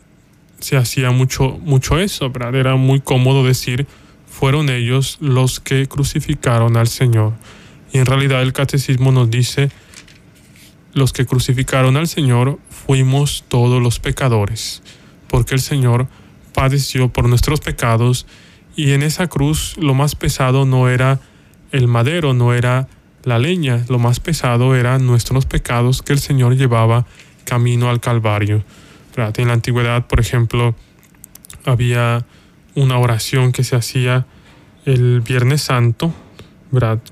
[0.61, 2.55] se hacía mucho, mucho eso, ¿verdad?
[2.55, 3.87] era muy cómodo decir,
[4.27, 7.35] fueron ellos los que crucificaron al Señor.
[7.93, 9.71] Y en realidad el catecismo nos dice,
[10.95, 14.83] los que crucificaron al Señor fuimos todos los pecadores,
[15.29, 16.07] porque el Señor
[16.55, 18.27] padeció por nuestros pecados
[18.77, 21.21] y en esa cruz lo más pesado no era
[21.73, 22.89] el madero, no era
[23.25, 27.07] la leña, lo más pesado eran nuestros pecados que el Señor llevaba
[27.45, 28.65] camino al Calvario.
[29.17, 30.75] En la antigüedad, por ejemplo,
[31.65, 32.25] había
[32.75, 34.27] una oración que se hacía
[34.85, 36.13] el Viernes Santo,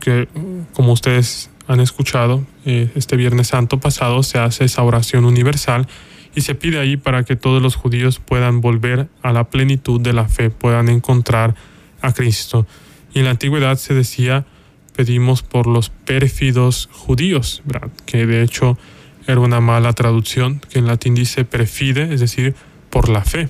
[0.01, 0.29] que
[0.73, 5.87] como ustedes han escuchado, eh, este Viernes Santo pasado se hace esa oración universal
[6.35, 10.13] y se pide ahí para que todos los judíos puedan volver a la plenitud de
[10.13, 11.55] la fe, puedan encontrar
[12.01, 12.67] a Cristo.
[13.15, 14.47] Y en la antigüedad se decía,
[14.95, 17.63] pedimos por los pérfidos judíos,
[18.07, 18.79] que de hecho
[19.27, 22.55] era una mala traducción, que en latín dice perfide, es decir,
[22.91, 23.49] por la fe,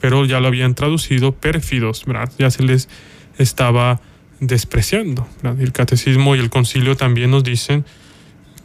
[0.00, 2.32] pero ya lo habían traducido pérfidos, ¿verdad?
[2.38, 2.88] ya se les
[3.38, 4.00] estaba
[4.40, 5.28] despreciando.
[5.42, 7.84] El catecismo y el concilio también nos dicen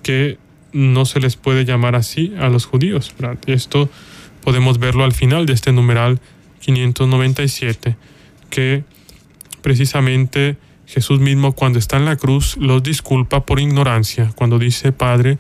[0.01, 0.38] que
[0.71, 3.13] no se les puede llamar así a los judíos.
[3.47, 3.89] Esto
[4.43, 6.19] podemos verlo al final de este numeral
[6.61, 7.95] 597,
[8.49, 8.83] que
[9.61, 15.38] precisamente Jesús mismo cuando está en la cruz los disculpa por ignorancia, cuando dice, Padre,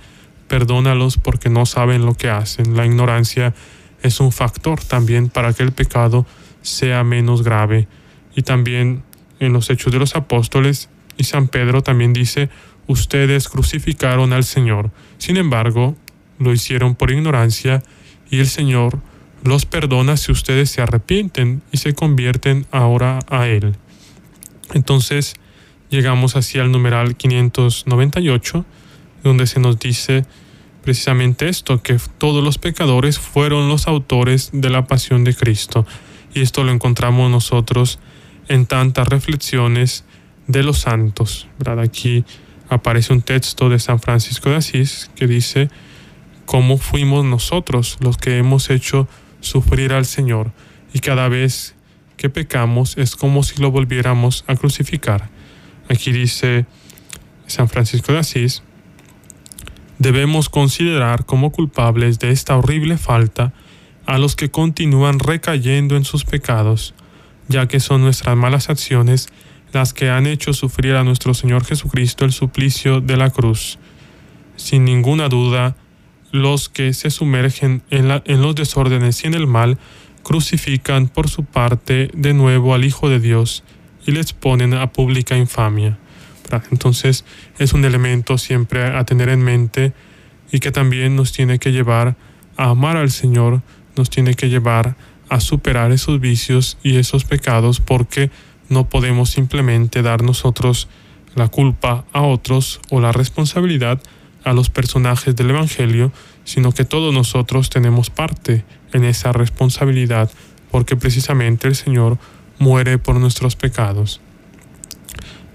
[0.47, 2.75] perdónalos porque no saben lo que hacen.
[2.75, 3.53] La ignorancia
[4.01, 6.25] es un factor también para que el pecado
[6.61, 7.87] sea menos grave.
[8.35, 9.03] Y también
[9.39, 12.49] en los Hechos de los Apóstoles y San Pedro también dice,
[12.87, 14.91] ustedes crucificaron al Señor.
[15.17, 15.95] Sin embargo,
[16.39, 17.83] lo hicieron por ignorancia
[18.29, 18.99] y el Señor
[19.43, 23.75] los perdona si ustedes se arrepienten y se convierten ahora a Él.
[24.73, 25.35] Entonces
[25.89, 28.65] llegamos así al numeral 598,
[29.23, 30.25] donde se nos dice
[30.83, 35.85] precisamente esto, que todos los pecadores fueron los autores de la pasión de Cristo.
[36.33, 37.99] Y esto lo encontramos nosotros
[38.47, 40.05] en tantas reflexiones
[40.47, 41.47] de los santos.
[41.65, 42.25] Aquí
[42.69, 45.69] aparece un texto de San Francisco de Asís que dice
[46.45, 49.07] cómo fuimos nosotros los que hemos hecho
[49.39, 50.51] sufrir al Señor
[50.93, 51.75] y cada vez
[52.17, 55.29] que pecamos es como si lo volviéramos a crucificar.
[55.89, 56.65] Aquí dice
[57.47, 58.63] San Francisco de Asís,
[59.99, 63.53] debemos considerar como culpables de esta horrible falta
[64.05, 66.93] a los que continúan recayendo en sus pecados,
[67.47, 69.29] ya que son nuestras malas acciones
[69.71, 73.77] las que han hecho sufrir a nuestro Señor Jesucristo el suplicio de la cruz.
[74.55, 75.75] Sin ninguna duda,
[76.31, 79.77] los que se sumergen en, en los desórdenes y en el mal
[80.23, 83.63] crucifican por su parte de nuevo al Hijo de Dios
[84.05, 85.97] y les ponen a pública infamia.
[86.71, 87.25] Entonces
[87.57, 89.93] es un elemento siempre a tener en mente
[90.51, 92.15] y que también nos tiene que llevar
[92.57, 93.61] a amar al Señor,
[93.95, 94.95] nos tiene que llevar
[95.35, 98.31] a superar esos vicios y esos pecados porque
[98.69, 100.87] no podemos simplemente dar nosotros
[101.35, 104.01] la culpa a otros o la responsabilidad
[104.45, 106.13] a los personajes del Evangelio,
[106.45, 110.31] sino que todos nosotros tenemos parte en esa responsabilidad,
[110.71, 112.17] porque precisamente el Señor
[112.57, 114.21] muere por nuestros pecados.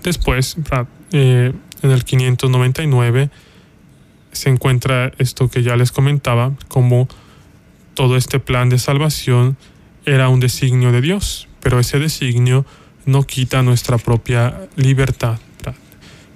[0.02, 0.56] Después,
[1.12, 3.30] eh, en el 599,
[4.32, 7.08] se encuentra esto que ya les comentaba, como
[7.94, 9.56] todo este plan de salvación
[10.11, 12.66] era un designio de Dios, pero ese designio
[13.07, 15.38] no quita nuestra propia libertad.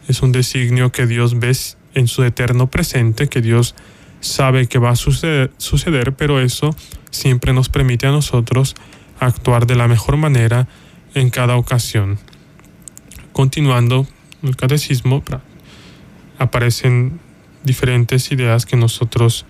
[0.07, 1.57] Es un designio que Dios ve
[1.95, 3.75] en su eterno presente, que Dios
[4.21, 6.77] sabe que va a suceder, suceder, pero eso
[7.11, 8.77] siempre nos permite a nosotros
[9.19, 10.69] actuar de la mejor manera
[11.15, 12.19] en cada ocasión.
[13.33, 14.07] Continuando
[14.43, 15.25] el catecismo,
[16.39, 17.19] aparecen
[17.65, 19.47] diferentes ideas que nosotros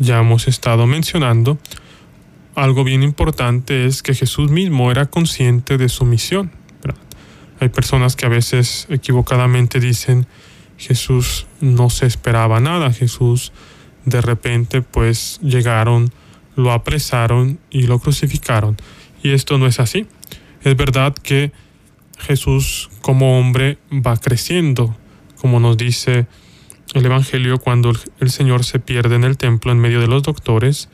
[0.00, 1.58] ya hemos estado mencionando.
[2.60, 6.50] Algo bien importante es que Jesús mismo era consciente de su misión.
[7.58, 10.26] Hay personas que a veces equivocadamente dicen
[10.76, 13.52] Jesús no se esperaba nada, Jesús
[14.04, 16.12] de repente pues llegaron,
[16.54, 18.76] lo apresaron y lo crucificaron.
[19.22, 20.06] Y esto no es así.
[20.62, 21.52] Es verdad que
[22.18, 24.94] Jesús como hombre va creciendo,
[25.36, 26.26] como nos dice
[26.92, 30.90] el Evangelio cuando el Señor se pierde en el templo en medio de los doctores.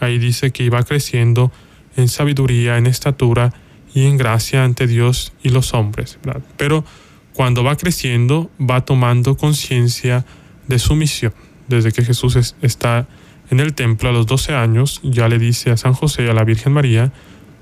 [0.00, 1.52] Ahí dice que iba creciendo
[1.96, 3.52] en sabiduría, en estatura
[3.94, 6.18] y en gracia ante Dios y los hombres.
[6.56, 6.84] Pero
[7.32, 10.24] cuando va creciendo, va tomando conciencia
[10.68, 11.32] de su misión.
[11.68, 13.08] Desde que Jesús está
[13.50, 16.34] en el templo a los 12 años, ya le dice a San José y a
[16.34, 17.12] la Virgen María,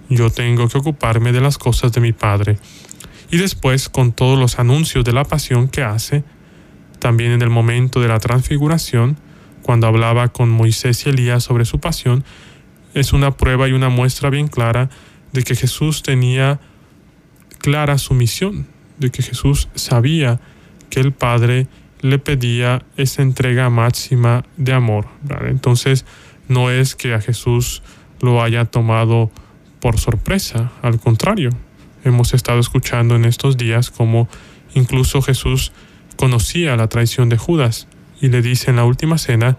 [0.08, 2.58] yo tengo que ocuparme de las cosas de mi Padre.
[3.30, 6.24] Y después, con todos los anuncios de la pasión que hace,
[6.98, 9.16] también en el momento de la transfiguración,
[9.64, 12.22] cuando hablaba con Moisés y Elías sobre su pasión,
[12.92, 14.90] es una prueba y una muestra bien clara
[15.32, 16.60] de que Jesús tenía
[17.58, 18.66] clara su misión,
[18.98, 20.38] de que Jesús sabía
[20.90, 21.66] que el Padre
[22.02, 25.06] le pedía esa entrega máxima de amor.
[25.46, 26.04] Entonces,
[26.46, 27.82] no es que a Jesús
[28.20, 29.30] lo haya tomado
[29.80, 31.50] por sorpresa, al contrario,
[32.04, 34.28] hemos estado escuchando en estos días como
[34.74, 35.72] incluso Jesús
[36.16, 37.88] conocía la traición de Judas
[38.24, 39.58] y le dice en la última cena,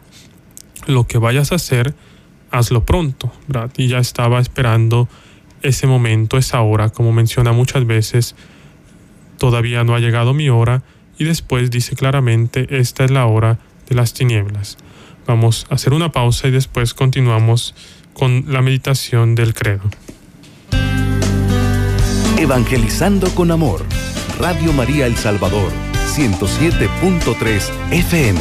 [0.88, 1.94] lo que vayas a hacer,
[2.50, 3.32] hazlo pronto,
[3.78, 5.08] Y ya estaba esperando
[5.62, 8.36] ese momento, esa hora, como menciona muchas veces,
[9.38, 10.82] todavía no ha llegado mi hora,
[11.20, 14.78] y después dice claramente, esta es la hora de las tinieblas.
[15.28, 17.76] Vamos a hacer una pausa y después continuamos
[18.14, 19.84] con la meditación del credo.
[22.40, 23.86] Evangelizando con Amor,
[24.40, 25.72] Radio María El Salvador,
[26.16, 28.40] 107.3 FM.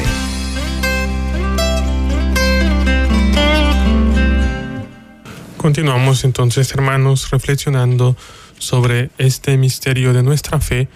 [5.56, 8.16] Continuamos entonces, hermanos, reflexionando
[8.58, 10.86] sobre este misterio de nuestra fe,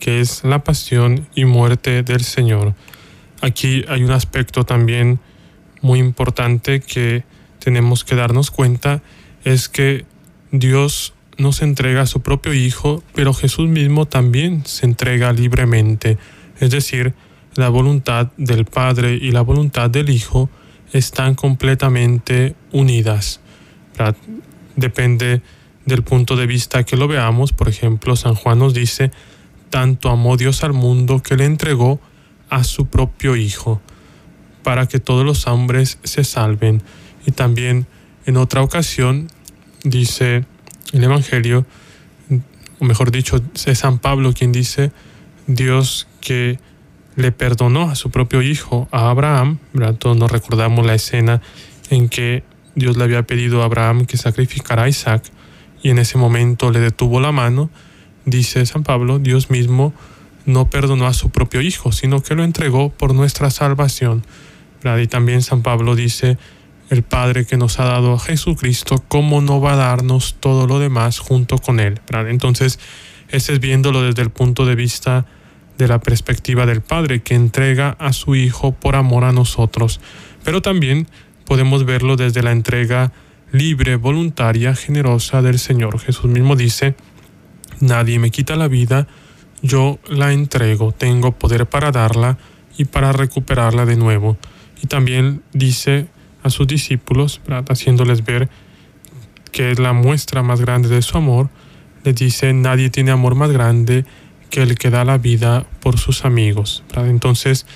[0.00, 2.74] que es la pasión y muerte del Señor.
[3.40, 5.20] Aquí hay un aspecto también
[5.82, 7.22] muy importante que
[7.60, 9.02] tenemos que darnos cuenta,
[9.44, 10.04] es que
[10.50, 16.18] Dios nos entrega a su propio Hijo, pero Jesús mismo también se entrega libremente.
[16.60, 17.14] Es decir,
[17.54, 20.50] la voluntad del Padre y la voluntad del Hijo
[20.92, 23.40] están completamente unidas.
[24.76, 25.42] Depende
[25.86, 27.52] del punto de vista que lo veamos.
[27.52, 29.10] Por ejemplo, San Juan nos dice,
[29.70, 32.00] tanto amó Dios al mundo que le entregó
[32.48, 33.80] a su propio Hijo,
[34.62, 36.82] para que todos los hombres se salven.
[37.26, 37.86] Y también
[38.26, 39.28] en otra ocasión
[39.82, 40.44] dice
[40.98, 41.66] el Evangelio,
[42.78, 44.92] o mejor dicho, es San Pablo quien dice,
[45.46, 46.58] Dios que
[47.16, 49.58] le perdonó a su propio hijo, a Abraham,
[49.98, 51.40] Todos nos recordamos la escena
[51.90, 52.42] en que
[52.74, 55.22] Dios le había pedido a Abraham que sacrificara a Isaac
[55.82, 57.70] y en ese momento le detuvo la mano,
[58.24, 59.92] dice San Pablo, Dios mismo
[60.46, 64.24] no perdonó a su propio hijo, sino que lo entregó por nuestra salvación.
[65.00, 66.36] Y también San Pablo dice,
[66.94, 70.78] el Padre que nos ha dado a Jesucristo, ¿cómo no va a darnos todo lo
[70.78, 72.00] demás junto con Él?
[72.28, 72.78] Entonces,
[73.28, 75.26] ese es viéndolo desde el punto de vista
[75.76, 80.00] de la perspectiva del Padre que entrega a su Hijo por amor a nosotros.
[80.44, 81.08] Pero también
[81.46, 83.12] podemos verlo desde la entrega
[83.50, 85.98] libre, voluntaria, generosa del Señor.
[85.98, 86.94] Jesús mismo dice,
[87.80, 89.08] nadie me quita la vida,
[89.62, 92.38] yo la entrego, tengo poder para darla
[92.78, 94.36] y para recuperarla de nuevo.
[94.80, 96.08] Y también dice
[96.44, 98.48] a sus discípulos, haciéndoles ver
[99.50, 101.48] que es la muestra más grande de su amor,
[102.04, 104.04] les dice, nadie tiene amor más grande
[104.50, 106.84] que el que da la vida por sus amigos.
[106.94, 107.66] Entonces,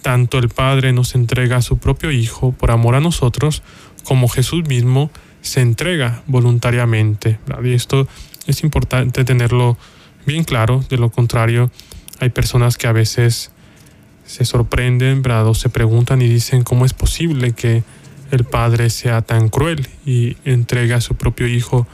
[0.00, 3.62] tanto el Padre nos entrega a su propio Hijo por amor a nosotros,
[4.04, 5.10] como Jesús mismo
[5.42, 7.38] se entrega voluntariamente.
[7.62, 8.06] Y esto
[8.46, 9.76] es importante tenerlo
[10.24, 11.70] bien claro, de lo contrario
[12.20, 13.50] hay personas que a veces
[14.24, 15.52] se sorprenden, ¿verdad?
[15.54, 17.82] se preguntan y dicen cómo es posible que
[18.30, 21.86] el Padre sea tan cruel y entrega a su propio Hijo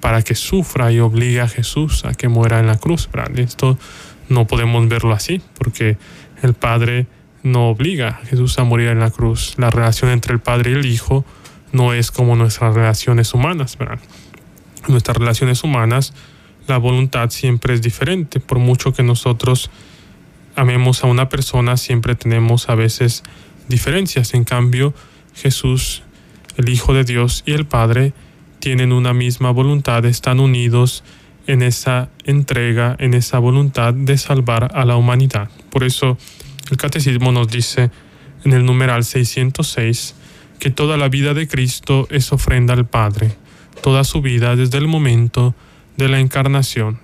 [0.00, 3.08] para que sufra y obligue a Jesús a que muera en la cruz.
[3.36, 3.78] Esto
[4.28, 5.96] no podemos verlo así, porque
[6.42, 7.06] el Padre
[7.42, 9.54] no obliga a Jesús a morir en la cruz.
[9.56, 11.24] La relación entre el Padre y el Hijo
[11.72, 13.78] no es como nuestras relaciones humanas.
[13.78, 13.98] ¿verdad?
[14.88, 16.12] Nuestras relaciones humanas,
[16.66, 18.40] la voluntad siempre es diferente.
[18.40, 19.70] Por mucho que nosotros
[20.56, 23.22] amemos a una persona, siempre tenemos a veces
[23.68, 24.34] diferencias.
[24.34, 24.94] En cambio,
[25.34, 26.02] Jesús,
[26.56, 28.12] el Hijo de Dios y el Padre
[28.58, 31.04] tienen una misma voluntad, están unidos
[31.46, 35.50] en esa entrega, en esa voluntad de salvar a la humanidad.
[35.70, 36.18] Por eso
[36.70, 37.90] el catecismo nos dice
[38.44, 40.14] en el numeral 606
[40.58, 43.36] que toda la vida de Cristo es ofrenda al Padre,
[43.82, 45.54] toda su vida desde el momento
[45.96, 46.98] de la encarnación.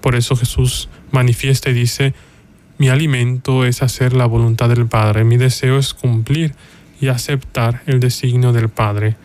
[0.00, 2.14] Por eso Jesús manifiesta y dice,
[2.78, 6.54] mi alimento es hacer la voluntad del Padre, mi deseo es cumplir
[7.00, 9.16] y aceptar el designio del Padre.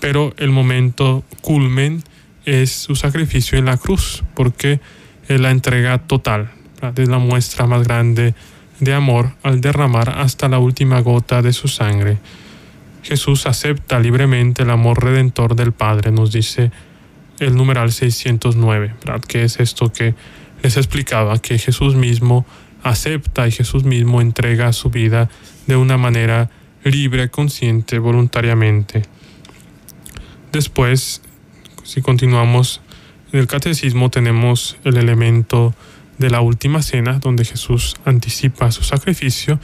[0.00, 2.02] Pero el momento culmen
[2.44, 4.80] es su sacrificio en la cruz, porque
[5.28, 6.50] es la entrega total,
[6.96, 8.34] es la muestra más grande
[8.80, 12.18] de amor al derramar hasta la última gota de su sangre.
[13.02, 16.70] Jesús acepta libremente el amor redentor del Padre, nos dice
[17.38, 19.20] el numeral 609, ¿verdad?
[19.20, 20.14] que es esto que
[20.62, 22.44] les explicaba, que Jesús mismo
[22.82, 25.28] acepta y Jesús mismo entrega su vida
[25.66, 26.50] de una manera
[26.84, 29.02] libre, consciente, voluntariamente.
[30.52, 31.22] Después,
[31.84, 32.80] si continuamos
[33.32, 35.74] en el catecismo, tenemos el elemento
[36.18, 39.60] de la última cena, donde Jesús anticipa su sacrificio,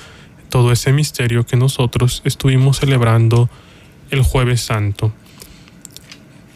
[0.48, 3.50] todo ese misterio que nosotros estuvimos celebrando
[4.10, 5.12] el jueves santo.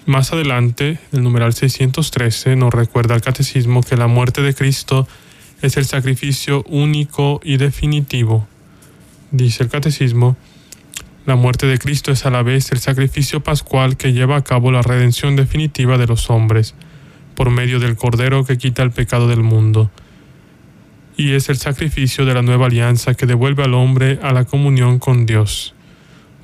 [0.06, 5.08] Más adelante, el numeral 613 nos recuerda al catecismo que la muerte de Cristo
[5.60, 8.46] es el sacrificio único y definitivo.
[9.30, 10.36] Dice el catecismo,
[11.26, 14.70] la muerte de Cristo es a la vez el sacrificio pascual que lleva a cabo
[14.70, 16.74] la redención definitiva de los hombres,
[17.34, 19.90] por medio del Cordero que quita el pecado del mundo.
[21.16, 24.98] Y es el sacrificio de la nueva alianza que devuelve al hombre a la comunión
[25.00, 25.74] con Dios,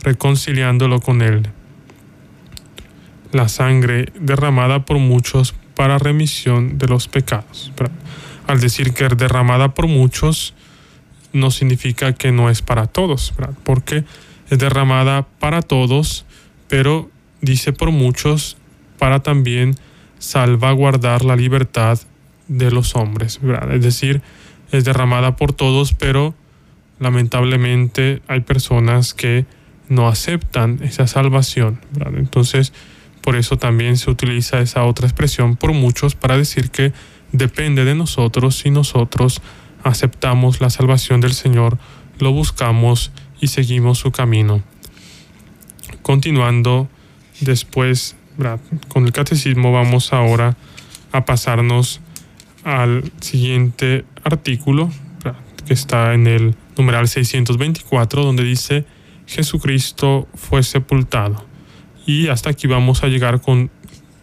[0.02, 1.48] reconciliándolo con Él.
[3.32, 7.72] La sangre derramada por muchos para remisión de los pecados
[8.46, 10.54] al decir que es derramada por muchos,
[11.32, 13.34] no significa que no es para todos,
[13.64, 14.04] porque
[14.50, 16.24] es derramada para todos,
[16.68, 18.56] pero dice por muchos
[18.98, 19.74] para también
[20.18, 21.98] salvaguardar la libertad
[22.48, 23.40] de los hombres.
[23.72, 24.22] Es decir,
[24.70, 26.34] es derramada por todos, pero
[26.98, 29.46] lamentablemente hay personas que
[29.88, 31.80] no aceptan esa salvación.
[32.16, 32.72] Entonces,
[33.20, 36.92] por eso también se utiliza esa otra expresión por muchos para decir que
[37.34, 39.42] depende de nosotros si nosotros
[39.82, 41.78] aceptamos la salvación del Señor,
[42.18, 43.10] lo buscamos
[43.40, 44.62] y seguimos su camino.
[46.02, 46.88] Continuando
[47.40, 48.16] después
[48.88, 50.56] con el catecismo vamos ahora
[51.12, 52.00] a pasarnos
[52.62, 54.90] al siguiente artículo
[55.66, 58.84] que está en el numeral 624 donde dice
[59.26, 61.44] Jesucristo fue sepultado.
[62.06, 63.70] Y hasta aquí vamos a llegar con,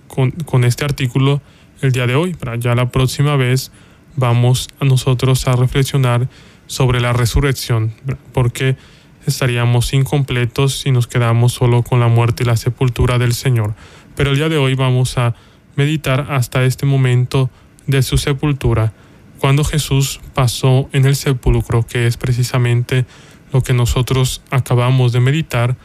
[0.08, 1.42] con, con este artículo
[1.82, 2.34] el día de hoy.
[2.34, 3.72] Para ya la próxima vez
[4.16, 6.30] vamos a nosotros a reflexionar
[6.68, 7.94] sobre la resurrección,
[8.34, 8.78] porque
[9.26, 13.76] estaríamos incompletos si nos quedamos solo con la muerte y la sepultura del Señor.
[14.16, 15.36] Pero el día de hoy vamos a
[15.76, 17.50] meditar hasta este momento
[17.88, 18.94] de su sepultura,
[19.40, 23.06] cuando Jesús pasó en el sepulcro, que es precisamente
[23.52, 25.76] lo que nosotros acabamos de meditar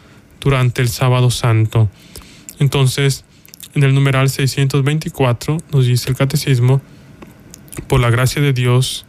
[0.41, 1.89] durante el sábado santo.
[2.59, 3.25] Entonces,
[3.77, 6.81] en el numeral 624 nos dice el catecismo,
[7.87, 9.05] por la gracia de Dios,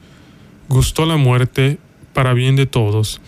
[0.68, 1.80] gustó la muerte
[2.12, 3.22] para bien de todos.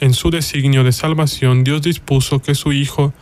[0.00, 3.14] En su designio de salvación, Dios dispuso que su Hijo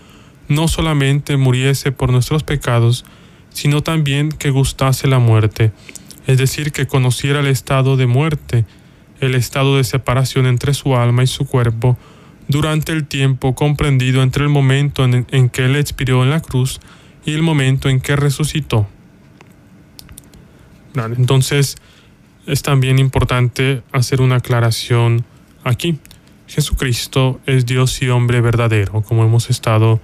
[0.48, 3.04] no solamente muriese por nuestros pecados,
[3.50, 5.70] sino también que gustase la muerte,
[6.26, 8.64] es decir, que conociera el estado de muerte,
[9.20, 11.96] el estado de separación entre su alma y su cuerpo,
[12.48, 16.80] durante el tiempo comprendido entre el momento en, en que Él expiró en la cruz
[17.24, 18.88] y el momento en que resucitó.
[20.94, 21.76] Entonces,
[22.46, 25.24] es también importante hacer una aclaración
[25.62, 25.98] aquí.
[26.46, 30.00] Jesucristo es Dios y hombre verdadero, como hemos estado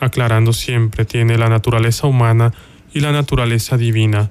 [0.00, 2.52] aclarando siempre, tiene la naturaleza humana
[2.94, 4.30] y la naturaleza divina.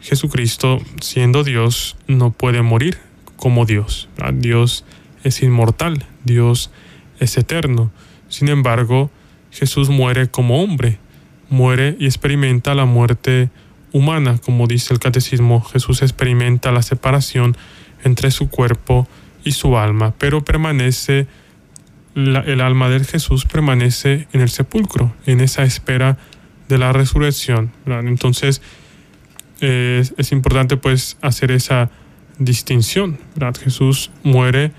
[0.00, 2.98] Jesucristo, siendo Dios, no puede morir
[3.36, 4.08] como Dios.
[4.34, 4.84] Dios
[5.22, 6.70] es inmortal, Dios
[7.20, 7.92] es eterno.
[8.28, 9.10] Sin embargo,
[9.50, 10.98] Jesús muere como hombre,
[11.48, 13.50] muere y experimenta la muerte
[13.92, 15.62] humana, como dice el catecismo.
[15.62, 17.56] Jesús experimenta la separación
[18.04, 19.08] entre su cuerpo
[19.44, 21.26] y su alma, pero permanece,
[22.14, 26.18] el alma de Jesús permanece en el sepulcro, en esa espera
[26.68, 27.72] de la resurrección.
[27.86, 28.60] Entonces,
[29.60, 31.90] eh, es importante pues hacer esa
[32.38, 33.18] distinción.
[33.62, 34.72] Jesús muere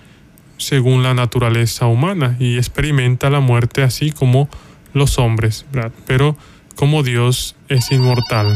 [0.57, 4.49] según la naturaleza humana y experimenta la muerte así como
[4.93, 5.65] los hombres,
[6.05, 6.35] pero
[6.79, 8.55] como Dios es inmortal.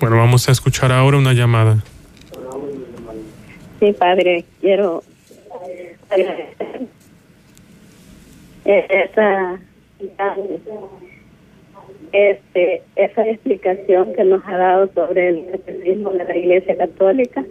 [0.00, 1.78] Bueno, vamos a escuchar ahora una llamada.
[3.78, 5.04] Sí, padre, quiero
[8.64, 9.60] esa
[12.10, 17.44] este esa explicación que nos ha dado sobre el catecismo de la Iglesia Católica.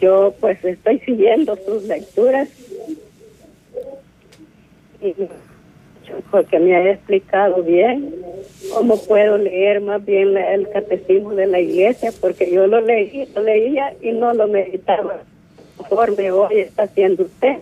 [0.00, 2.48] Yo pues estoy siguiendo sus lecturas
[5.00, 5.14] y
[6.30, 8.14] porque me ha explicado bien
[8.74, 13.42] cómo puedo leer más bien el catecismo de la iglesia, porque yo lo, leí, lo
[13.42, 15.22] leía y no lo meditaba
[15.76, 17.56] conforme hoy está haciendo usted.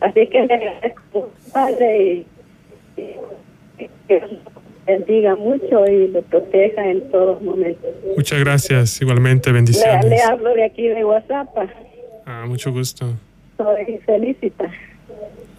[0.00, 2.24] Así que le agradezco, Padre,
[2.96, 3.06] y,
[4.08, 4.22] que
[4.86, 7.90] bendiga mucho y lo proteja en todos momentos.
[8.16, 10.04] Muchas gracias, igualmente, bendiciones.
[10.04, 11.48] Le, hablo de aquí de WhatsApp.
[12.26, 13.06] Ah, mucho gusto.
[13.56, 14.70] Soy Felicita.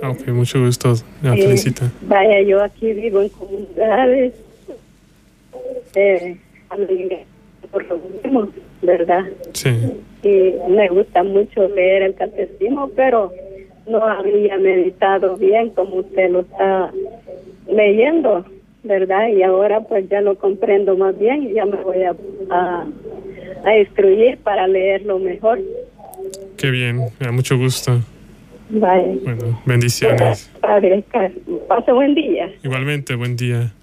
[0.02, 0.94] Ah, ok, mucho gusto.
[1.22, 1.92] La felicita.
[2.02, 4.34] Vaya, yo aquí vivo en comunidades,
[5.96, 6.38] eh,
[7.72, 8.48] por lo mismo,
[8.82, 9.26] ¿verdad?
[9.54, 9.70] Sí.
[10.24, 13.32] Y me gusta mucho leer el catecismo, pero
[13.88, 16.92] no había meditado bien como usted lo está
[17.68, 18.46] leyendo,
[18.84, 19.30] ¿verdad?
[19.30, 22.16] Y ahora pues ya lo comprendo más bien y ya me voy a,
[22.50, 22.86] a,
[23.64, 25.60] a instruir para leerlo mejor.
[26.58, 28.00] Qué bien, me da mucho gusto.
[28.72, 30.50] Bueno, bendiciones.
[30.62, 31.04] Padre,
[31.68, 32.50] pase buen día.
[32.64, 33.74] Igualmente, buen día.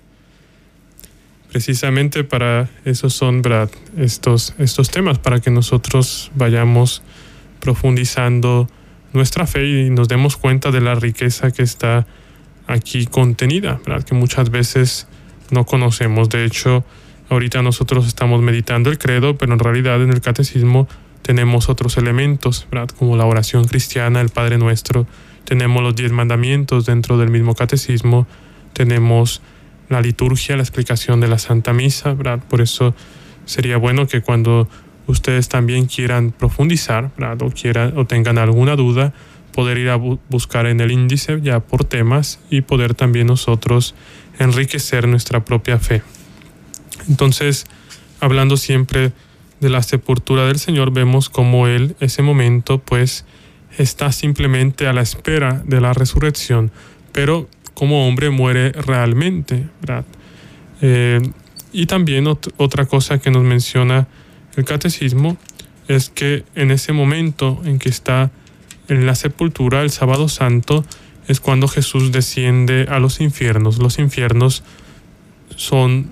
[1.53, 3.69] Precisamente para eso son Brad,
[3.99, 7.03] estos, estos temas, para que nosotros vayamos
[7.61, 8.69] profundizando
[9.13, 12.07] nuestra fe y nos demos cuenta de la riqueza que está
[12.67, 14.05] aquí contenida, ¿verdad?
[14.05, 15.09] que muchas veces
[15.51, 16.29] no conocemos.
[16.29, 16.85] De hecho,
[17.29, 20.89] ahorita nosotros estamos meditando el credo, pero en realidad en el catecismo
[21.23, 22.89] tenemos otros elementos, ¿verdad?
[22.97, 25.07] como la oración cristiana, el Padre Nuestro,
[25.45, 28.27] tenemos los diez mandamientos dentro del mismo catecismo,
[28.73, 29.43] tenemos
[29.89, 32.41] la liturgia, la explicación de la Santa Misa, ¿verdad?
[32.49, 32.95] por eso
[33.45, 34.69] sería bueno que cuando
[35.07, 37.43] ustedes también quieran profundizar ¿verdad?
[37.43, 39.13] o, quieran, o tengan alguna duda,
[39.53, 43.95] poder ir a buscar en el índice ya por temas y poder también nosotros
[44.39, 46.03] enriquecer nuestra propia fe.
[47.09, 47.67] Entonces,
[48.21, 49.13] hablando siempre
[49.61, 53.25] de la sepultura del Señor vemos como Él, ese momento, pues
[53.77, 56.71] está simplemente a la espera de la resurrección,
[57.13, 60.05] pero como hombre muere realmente, ¿verdad?
[60.81, 61.21] Eh,
[61.73, 64.09] y también otra cosa que nos menciona
[64.57, 65.37] el catecismo
[65.87, 68.31] es que en ese momento en que está
[68.89, 70.85] en la sepultura, el sábado santo,
[71.29, 73.79] es cuando Jesús desciende a los infiernos.
[73.79, 74.65] Los infiernos
[75.55, 76.11] son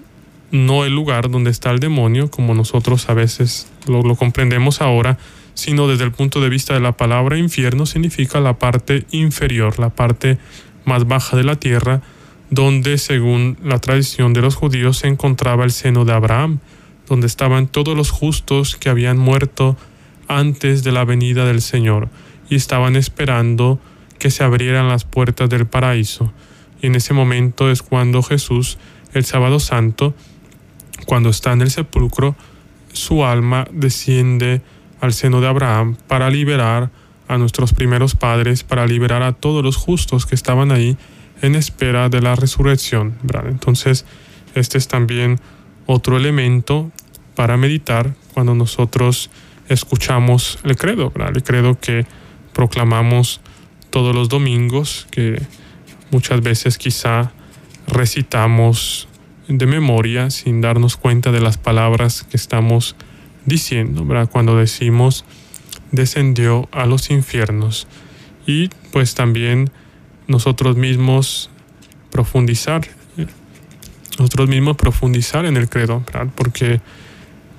[0.57, 5.19] no el lugar donde está el demonio, como nosotros a veces lo, comprendemos ahora,
[5.55, 9.91] sino desde el punto de vista de la palabra infierno significa la parte inferior, la
[9.91, 10.39] parte
[10.85, 12.03] más baja de la tierra,
[12.51, 16.61] donde según la tradición de los judíos se encontraba el seno de Abraham,
[17.09, 19.77] donde estaban todos los justos que habían muerto
[20.29, 22.09] antes de la venida del Señor
[22.49, 23.81] y estaban esperando
[24.19, 26.33] que se abrieran las puertas del paraíso.
[26.81, 28.79] Y en ese momento es cuando Jesús,
[29.13, 30.15] el sábado santo,
[31.05, 32.35] cuando está en el sepulcro,
[32.93, 34.63] su alma desciende
[35.01, 36.91] al seno de Abraham para liberar
[37.29, 40.97] a nuestros primeros padres, para liberar a todos los justos que estaban ahí
[41.43, 43.19] en espera de la resurrección.
[43.47, 44.07] Entonces,
[44.55, 45.39] este es también
[45.87, 46.91] otro elemento
[47.35, 49.31] para meditar cuando nosotros
[49.69, 52.07] escuchamos el credo, el credo que
[52.53, 53.41] proclamamos
[53.91, 55.43] todos los domingos, que
[56.11, 57.33] muchas veces quizá
[57.87, 59.09] recitamos
[59.49, 62.97] de memoria sin darnos cuenta de las palabras que estamos
[63.45, 64.29] diciendo, ¿verdad?
[64.31, 65.25] Cuando decimos
[65.93, 67.87] descendió a los infiernos
[68.47, 69.71] y pues también
[70.27, 71.51] nosotros mismos
[72.11, 72.83] profundizar,
[74.19, 76.33] nosotros mismos profundizar en el credo, ¿verdad?
[76.35, 76.81] Porque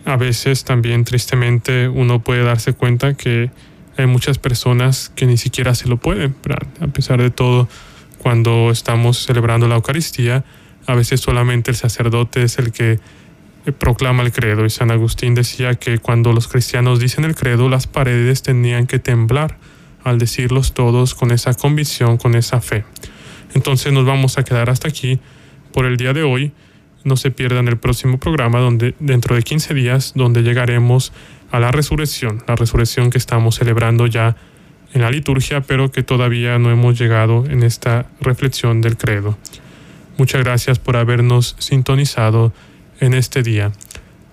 [0.06, 3.52] a veces también tristemente uno puede darse cuenta que
[3.98, 6.68] hay muchas personas que ni siquiera se lo pueden, ¿verdad?
[6.82, 7.68] A pesar de todo,
[8.18, 10.44] cuando estamos celebrando la Eucaristía,
[10.88, 13.00] a veces solamente el sacerdote es el que
[13.66, 14.66] eh, proclama el credo.
[14.66, 18.98] Y San Agustín decía que cuando los cristianos dicen el credo, las paredes tenían que
[18.98, 19.58] temblar
[20.04, 22.86] al decirlos todos con esa convicción, con esa fe.
[23.54, 25.20] Entonces nos vamos a quedar hasta aquí
[25.74, 26.54] por el día de hoy.
[27.04, 31.14] no se pierdan el próximo programa donde dentro de 15 días donde llegaremos
[31.52, 34.36] a la resurrección, la resurrección que estamos celebrando ya
[34.94, 39.38] en la liturgia, pero que todavía no hemos llegado en esta reflexión del credo.
[40.18, 42.52] Muchas gracias por habernos sintonizado
[43.00, 43.72] en este día.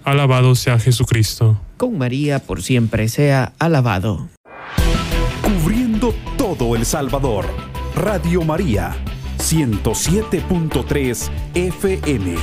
[0.05, 1.61] Alabado sea Jesucristo.
[1.77, 4.29] Con María por siempre sea alabado.
[5.43, 7.47] Cubriendo todo El Salvador.
[7.97, 8.97] Radio María,
[9.39, 12.35] 107.3 FM.